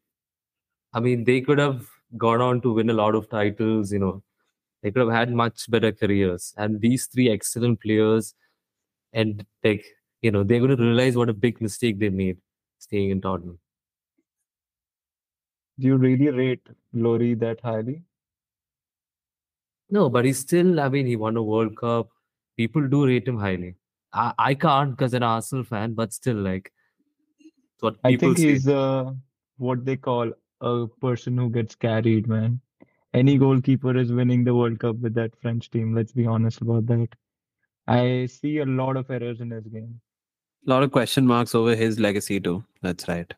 [0.93, 1.88] I mean, they could have
[2.18, 4.24] gone on to win a lot of titles, you know,
[4.82, 6.54] they could have had much better careers.
[6.58, 8.36] And these three excellent players,
[9.14, 9.86] and like,
[10.22, 12.38] you know, they're going to realize what a big mistake they made
[12.80, 13.60] staying in Tottenham.
[15.80, 18.04] Do you really rate Laurie that highly?
[19.94, 22.10] No, but he's still, I mean, he won a World Cup.
[22.58, 23.76] People do rate him highly.
[24.12, 26.72] I, I can't because I'm an Arsenal fan, but still, like,
[27.39, 28.54] it's what I think say.
[28.54, 29.12] he's uh,
[29.58, 30.32] what they call
[30.62, 32.60] a person who gets carried, man.
[33.14, 35.94] Any goalkeeper is winning the World Cup with that French team.
[35.94, 37.10] Let's be honest about that.
[37.88, 40.02] I see a lot of errors in his game.
[40.66, 42.64] A lot of question marks over his legacy too.
[42.82, 43.32] That's right.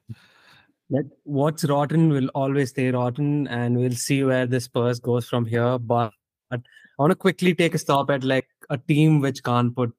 [0.89, 5.45] Let what's rotten will always stay rotten, and we'll see where this Spurs goes from
[5.45, 5.77] here.
[5.79, 6.13] But
[6.51, 6.57] I
[6.97, 9.93] want to quickly take a stop at like a team which can't put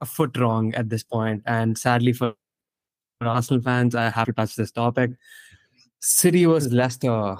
[0.00, 1.42] a foot wrong at this point.
[1.46, 2.34] And sadly for
[3.20, 5.12] Arsenal fans, I have to touch this topic.
[6.00, 7.36] City was Leicester.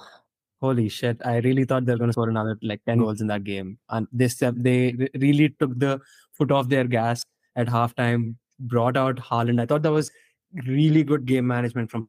[0.61, 1.21] Holy shit!
[1.25, 3.79] I really thought they were going to score another like ten goals in that game,
[3.89, 6.01] and this they really took the
[6.35, 7.25] foot off their gas
[7.57, 8.37] at halftime.
[8.61, 9.61] Brought out Haaland.
[9.61, 10.13] I thought that was
[10.65, 12.09] really good game management from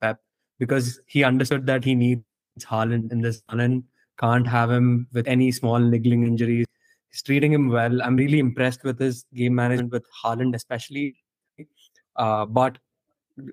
[0.00, 0.18] Pep
[0.58, 2.22] because he understood that he needs
[2.60, 3.42] Haaland in this.
[3.50, 3.82] Haaland
[4.20, 6.66] can't have him with any small niggling injuries.
[7.10, 8.02] He's treating him well.
[8.02, 11.16] I'm really impressed with his game management with Haaland, especially.
[12.16, 12.78] Uh, but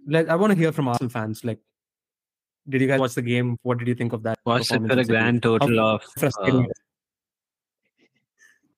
[0.05, 1.43] let, I want to hear from Arsenal fans.
[1.43, 1.59] Like,
[2.70, 3.57] did you guys watch the game?
[3.63, 4.38] What did you think of that?
[4.45, 6.63] Watched it for a grand total How of uh,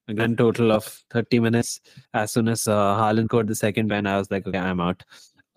[0.07, 1.81] a grand total of 30 minutes.
[2.13, 5.03] As soon as uh, Haaland scored the second pen, I was like, okay, I'm out.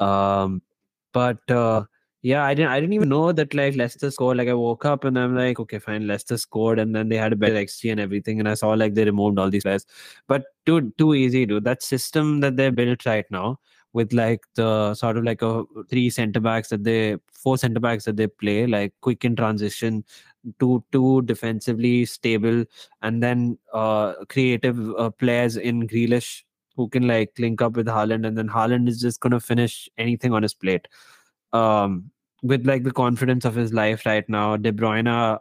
[0.01, 0.63] Um,
[1.13, 1.85] but uh,
[2.23, 2.71] yeah, I didn't.
[2.71, 4.37] I didn't even know that like Leicester scored.
[4.37, 7.33] Like I woke up and I'm like, okay, fine, Leicester scored, and then they had
[7.33, 9.87] a better XG and everything, and I saw like they removed all these players.
[10.29, 11.65] But dude, too easy, dude.
[11.65, 13.59] That system that they built right now
[13.93, 18.05] with like the sort of like a three center backs that they four center backs
[18.05, 20.05] that they play like quick in transition
[20.59, 22.65] two two defensively stable
[23.03, 26.43] and then uh creative uh, players in Grealish
[26.75, 29.89] who can like link up with Haaland and then Haaland is just going to finish
[29.99, 30.89] anything on his plate
[31.53, 32.11] um
[32.43, 35.39] with like the confidence of his life right now De Bruyne uh,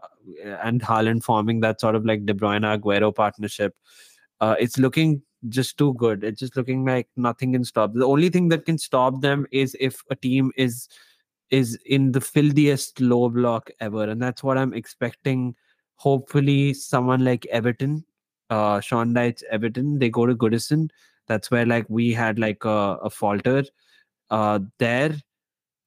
[0.62, 3.76] and Haaland forming that sort of like De Bruyne Aguero partnership
[4.42, 6.24] uh, it's looking just too good.
[6.24, 7.94] It's just looking like nothing can stop.
[7.94, 10.88] The only thing that can stop them is if a team is
[11.50, 15.56] is in the filthiest low block ever, and that's what I'm expecting.
[15.96, 18.04] Hopefully, someone like Everton,
[18.50, 20.90] uh, Sean Dyche's Everton, they go to Goodison.
[21.28, 23.64] That's where like we had like a, a falter
[24.30, 25.16] uh, there,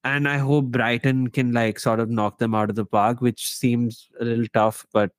[0.04, 3.50] and I hope Brighton can like sort of knock them out of the park, which
[3.50, 5.10] seems a little tough, but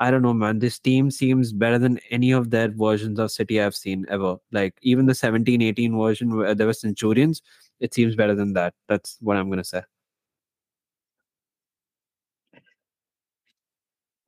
[0.00, 0.58] I don't know, man.
[0.58, 4.36] This team seems better than any of their versions of City I've seen ever.
[4.50, 7.42] Like even the 17 18 version where there were Centurions,
[7.78, 8.74] it seems better than that.
[8.88, 9.82] That's what I'm going to say.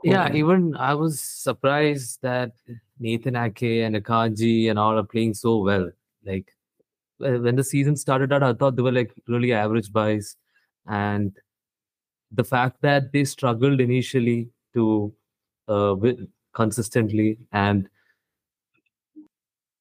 [0.04, 2.52] Yeah, even I was surprised that
[3.00, 5.90] Nathan Ake and Akanji and all are playing so well.
[6.24, 6.55] Like
[7.18, 10.36] when the season started out, I thought they were like really average buys,
[10.86, 11.32] and
[12.32, 15.12] the fact that they struggled initially to
[15.68, 15.96] uh,
[16.52, 17.88] consistently, and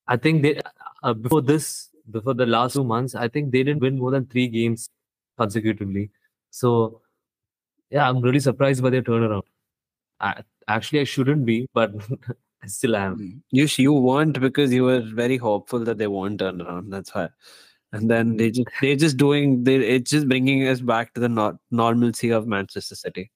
[0.08, 0.62] I think they
[1.04, 4.26] uh, before this, before the last two months, I think they didn't win more than
[4.26, 4.90] three games
[5.38, 6.12] consecutively.
[6.52, 7.02] So
[7.90, 9.44] yeah, I'm really surprised by their turnaround.
[10.20, 11.92] I, actually, I shouldn't be, but
[12.66, 13.43] I still am.
[13.51, 16.91] You you weren't because you were very hopeful that they won't turn around.
[16.91, 17.30] That's why.
[17.93, 21.30] And then they just they're just doing they it's just bringing us back to the
[21.30, 23.32] no- normalcy of Manchester City.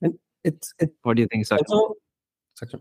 [0.00, 1.68] And it's it's What do you think, Sakshi?
[1.68, 1.94] also
[2.60, 2.80] Sakshi.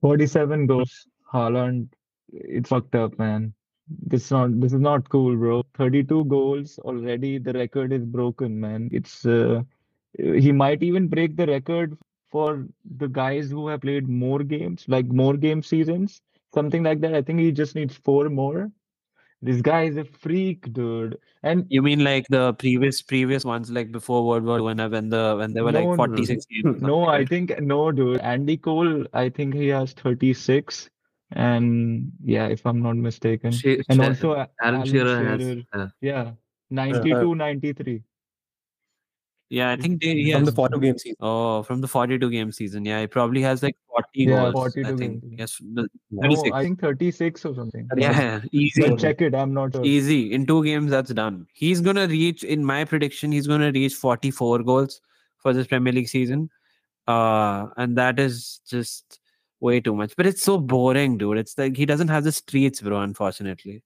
[0.00, 1.06] 47 goals.
[1.32, 1.88] Haaland,
[2.32, 3.52] it's fucked up, man.
[3.88, 5.62] This is not this is not cool, bro.
[5.76, 7.38] 32 goals already.
[7.38, 8.88] The record is broken, man.
[8.92, 9.62] It's uh,
[10.16, 11.98] he might even break the record
[12.30, 12.66] for
[12.98, 16.20] the guys who have played more games, like more game seasons,
[16.54, 17.14] something like that.
[17.14, 18.70] I think he just needs four more.
[19.42, 21.18] This guy is a freak, dude.
[21.42, 25.34] And You mean like the previous previous ones, like before World War One, when the
[25.38, 26.80] when they were No, like no, forty six games?
[26.82, 28.18] no, I think no, dude.
[28.20, 30.88] Andy Cole, I think he has 36.
[31.32, 33.50] And yeah, if I'm not mistaken.
[33.52, 36.32] She- And She- also A- Alan Alan Shearer has uh, Yeah,
[36.70, 38.02] 92, 93.
[39.48, 41.16] Yeah, I think they from has the 42 game season.
[41.20, 42.84] Oh, from the 42 game season.
[42.84, 44.52] Yeah, he probably has like 40 Yeah, goals.
[44.74, 45.24] 42 I think.
[45.38, 45.86] Yes, No,
[46.20, 46.50] 36.
[46.52, 47.88] I think 36 or something.
[47.96, 48.88] yeah, easy.
[48.88, 49.84] But check it, I'm not sure.
[49.84, 50.32] Easy.
[50.32, 51.46] In two games, that's done.
[51.52, 55.00] He's going to reach, in my prediction, he's going to reach 44 goals
[55.38, 56.50] for this Premier League season.
[57.06, 59.20] Uh, and that is just
[59.60, 60.16] way too much.
[60.16, 61.38] But it's so boring, dude.
[61.38, 63.84] It's like he doesn't have the streets, bro, unfortunately.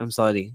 [0.00, 0.54] I'm sorry.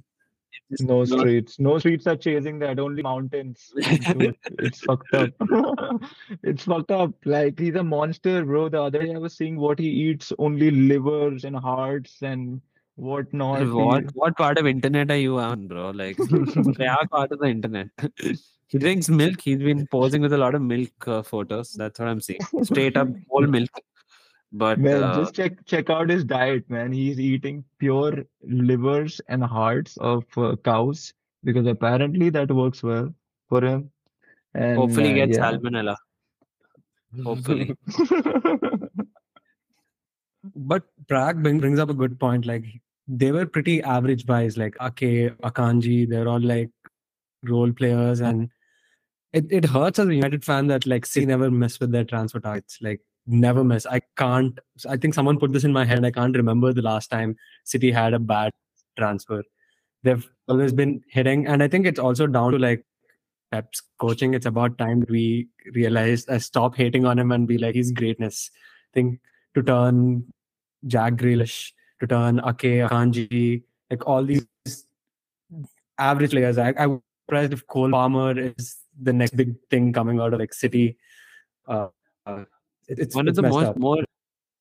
[0.80, 1.60] No streets.
[1.60, 3.72] No streets are chasing that, only mountains.
[3.76, 5.30] Dude, it's fucked up.
[6.44, 7.14] It's fucked up.
[7.24, 8.70] Like he's a monster, bro.
[8.70, 12.62] The other day I was seeing what he eats, only livers and hearts and
[12.96, 13.68] whatnot.
[13.72, 15.92] What what part of internet are you on, bro?
[15.92, 16.18] Like,
[16.78, 17.90] they are part of the internet.
[18.68, 19.42] he drinks milk.
[19.42, 21.74] He's been posing with a lot of milk uh, photos.
[21.74, 22.40] That's what I'm seeing.
[22.64, 23.70] Straight up whole milk.
[24.58, 26.94] But Man, uh, just check check out his diet, man.
[26.94, 33.14] He's eating pure livers and hearts of uh, cows because apparently that works well
[33.50, 33.92] for him.
[34.54, 35.52] And hopefully, he uh, gets yeah.
[35.52, 35.98] salmonella.
[37.24, 37.76] Hopefully.
[40.56, 42.46] But Prague bring, brings up a good point.
[42.46, 42.66] Like
[43.08, 46.08] they were pretty average buys, like Ake, Akanji.
[46.08, 46.70] They're all like
[47.44, 48.50] role players, and
[49.34, 52.40] it, it hurts as a United fan that like City never mess with their transfer
[52.40, 52.78] targets.
[52.82, 53.86] Like never miss.
[53.86, 54.60] I can't.
[54.90, 56.06] I think someone put this in my head.
[56.06, 58.52] I can't remember the last time City had a bad
[58.98, 59.44] transfer.
[60.04, 62.86] They've always been hitting, and I think it's also down to like
[63.52, 64.34] Pep's coaching.
[64.34, 68.52] It's about time we realize, uh, stop hating on him and be like he's greatness.
[68.54, 69.20] I think
[69.56, 70.26] to turn
[70.86, 74.46] Jack Grealish, to turn Ake, Akanji, like all these
[75.98, 76.58] average players.
[76.58, 80.40] I, I was surprised if Cole Palmer is the next big thing coming out of
[80.40, 80.98] like City.
[81.68, 81.88] Uh,
[82.26, 82.44] uh,
[82.88, 83.78] it's one of it's the most up.
[83.78, 84.04] more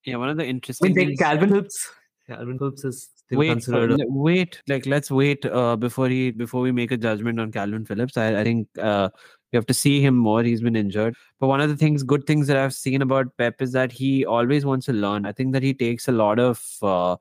[0.04, 1.88] yeah one of the interesting take things Kalvin Phillips.
[2.28, 4.00] Kalvin Phillips is still wait uh, considered.
[4.00, 7.86] a- wait like let's wait uh, before he before we make a judgment on Kalvin
[7.86, 9.08] Phillips I, I think uh,
[9.52, 10.42] You have to see him more.
[10.42, 11.14] He's been injured.
[11.38, 14.26] But one of the things, good things that I've seen about Pep is that he
[14.26, 15.26] always wants to learn.
[15.26, 17.14] I think that he takes a lot of uh,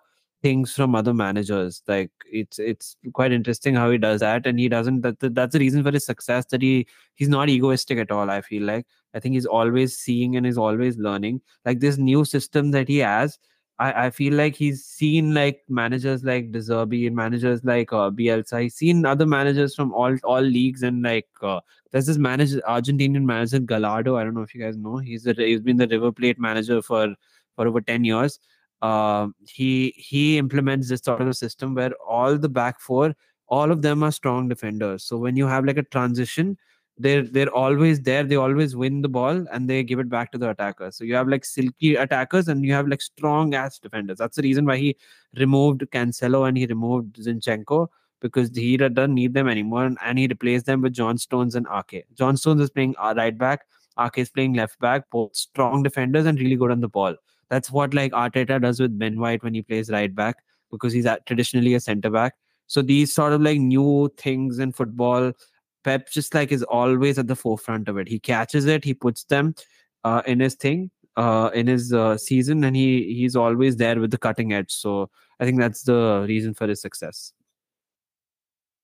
[0.43, 1.81] things from other managers.
[1.87, 5.01] Like it's it's quite interesting how he does that, and he doesn't.
[5.01, 6.45] That, that's the reason for his success.
[6.51, 6.85] That he
[7.15, 8.29] he's not egoistic at all.
[8.29, 8.85] I feel like
[9.15, 11.41] I think he's always seeing and is always learning.
[11.65, 13.39] Like this new system that he has,
[13.79, 18.11] I, I feel like he's seen like managers like De Zerbi and managers like uh,
[18.11, 18.61] Bielsa.
[18.63, 21.59] He's seen other managers from all all leagues and like uh,
[21.91, 24.17] there's this manager Argentinian manager Gallardo.
[24.17, 24.97] I don't know if you guys know.
[24.97, 27.15] He's a, he's been the River Plate manager for
[27.55, 28.39] for over ten years.
[28.83, 33.15] Uh, he he implements this sort of a system where all the back four,
[33.47, 35.03] all of them are strong defenders.
[35.05, 36.57] So when you have like a transition,
[36.97, 40.37] they're they're always there they always win the ball and they give it back to
[40.37, 40.91] the attacker.
[40.91, 44.17] So you have like silky attackers and you have like strong ass defenders.
[44.17, 44.97] That's the reason why he
[45.37, 47.87] removed cancelo and he removed zinchenko
[48.21, 51.67] because he doesn't need them anymore and, and he replaced them with john stones and
[51.73, 52.05] ake.
[52.17, 53.61] John stones is playing uh, right back
[53.99, 57.15] ake is playing left back both strong defenders and really good on the ball
[57.49, 60.37] that's what like arteta does with ben white when he plays right back
[60.71, 62.35] because he's traditionally a center back
[62.67, 65.33] so these sort of like new things in football
[65.83, 68.07] Pep just like is always at the forefront of it.
[68.07, 69.55] He catches it, he puts them
[70.03, 74.11] uh, in his thing, uh, in his uh, season, and he he's always there with
[74.11, 74.71] the cutting edge.
[74.71, 77.33] So I think that's the reason for his success.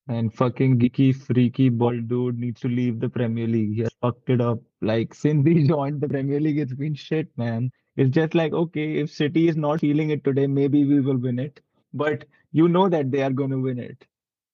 [0.07, 3.76] And fucking geeky, freaky bald dude needs to leave the Premier League.
[3.76, 4.60] He has fucked it up.
[4.82, 7.72] Like since he joined the Premier League, it's been shit, man.
[7.96, 11.40] It's just like okay, if City is not feeling it today, maybe we will win
[11.40, 11.60] it.
[11.94, 14.06] But you know that they are going to win it.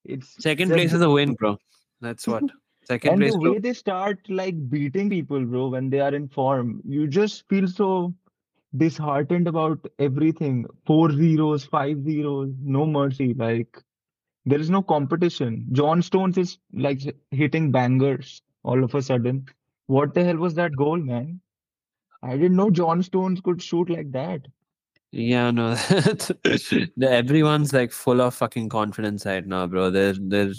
[0.04, 1.58] It's Second place is a win, bro.
[2.00, 2.44] That's what.
[2.84, 3.32] Second and place.
[3.32, 3.52] the bro.
[3.52, 7.66] way they start like beating people, bro, when they are in form, you just feel
[7.66, 8.14] so
[8.76, 10.66] disheartened about everything.
[10.86, 13.34] Four zeros, five zeros, no mercy.
[13.34, 13.82] Like
[14.44, 15.66] there is no competition.
[15.72, 17.00] John Stones is like
[17.32, 19.46] hitting bangers all of a sudden.
[19.86, 21.40] What the hell was that goal, man?
[22.26, 24.46] I didn't know John Stones could shoot like that.
[25.12, 25.76] Yeah, no.
[27.00, 29.90] Everyone's like full of fucking confidence right now, bro.
[29.90, 30.52] They're they're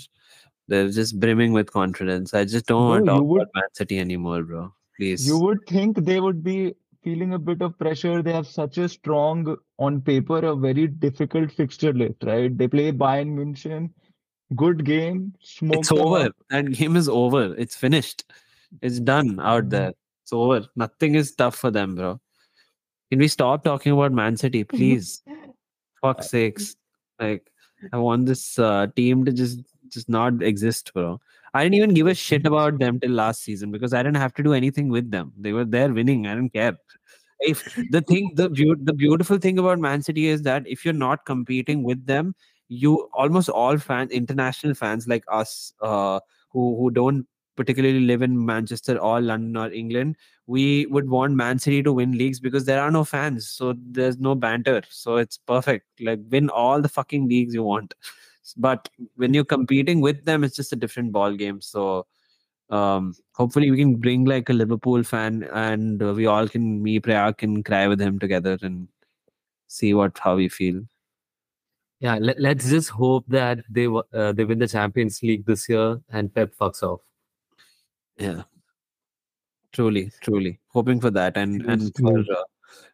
[0.67, 2.33] they're just brimming with confidence.
[2.33, 4.73] I just don't want to talk would- about Man City anymore, bro.
[4.97, 5.27] Please.
[5.27, 8.23] You would think they would be feeling a bit of pressure.
[8.23, 12.57] They have such a strong, on paper, a very difficult fixture list, right?
[12.57, 13.91] They play Bayern München,
[14.55, 16.25] good game, smoke it's over.
[16.25, 16.35] up.
[16.49, 17.53] That game is over.
[17.55, 18.25] It's finished.
[18.81, 19.69] It's done out Mhm.
[19.69, 19.93] there.
[20.27, 20.67] It's over.
[20.75, 22.19] Nothing is tough for them, bro.
[23.09, 25.23] Can we stop talking about Man City, please?
[26.01, 26.75] Fuck's sakes.
[27.17, 27.49] Like,
[27.93, 31.21] I want this uh, team to just just not exist, bro.
[31.53, 34.33] I didn't even give a shit about them till last season because I didn't have
[34.33, 35.31] to do anything with them.
[35.37, 36.27] They were there winning.
[36.27, 36.77] I didn't care.
[37.39, 40.93] If the thing, the beau- the beautiful thing about Man City is that if you're
[41.05, 42.35] not competing with them,
[42.67, 46.19] you almost all fans, international fans like us, uh,
[46.49, 47.25] who who don't
[47.57, 52.17] particularly live in Manchester or London or England, we would want Man City to win
[52.17, 54.83] leagues because there are no fans, so there's no banter.
[54.89, 55.85] So it's perfect.
[55.99, 57.93] Like win all the fucking leagues you want.
[58.55, 61.59] But when you're competing with them, it's just a different ball game.
[61.61, 62.07] So
[62.69, 66.99] um hopefully we can bring like a Liverpool fan and uh, we all can me
[66.99, 68.89] Prayag can cry with him together and
[69.67, 70.81] see what how we feel.
[71.99, 75.99] Yeah, let, let's just hope that they uh, they win the Champions League this year
[76.09, 77.01] and Pep fucks off.
[78.17, 78.43] Yeah.
[79.71, 80.59] Truly, truly.
[80.69, 82.43] Hoping for that and and for uh,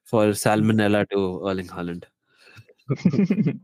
[0.03, 2.03] for salmonella to Erling Haaland.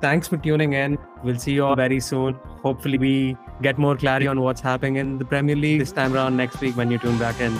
[0.00, 0.98] Thanks for tuning in.
[1.24, 2.34] We'll see you all very soon.
[2.62, 6.36] Hopefully, we get more clarity on what's happening in the Premier League this time around
[6.36, 7.58] next week when you tune back in.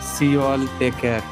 [0.00, 0.66] See you all.
[0.78, 1.22] Take care.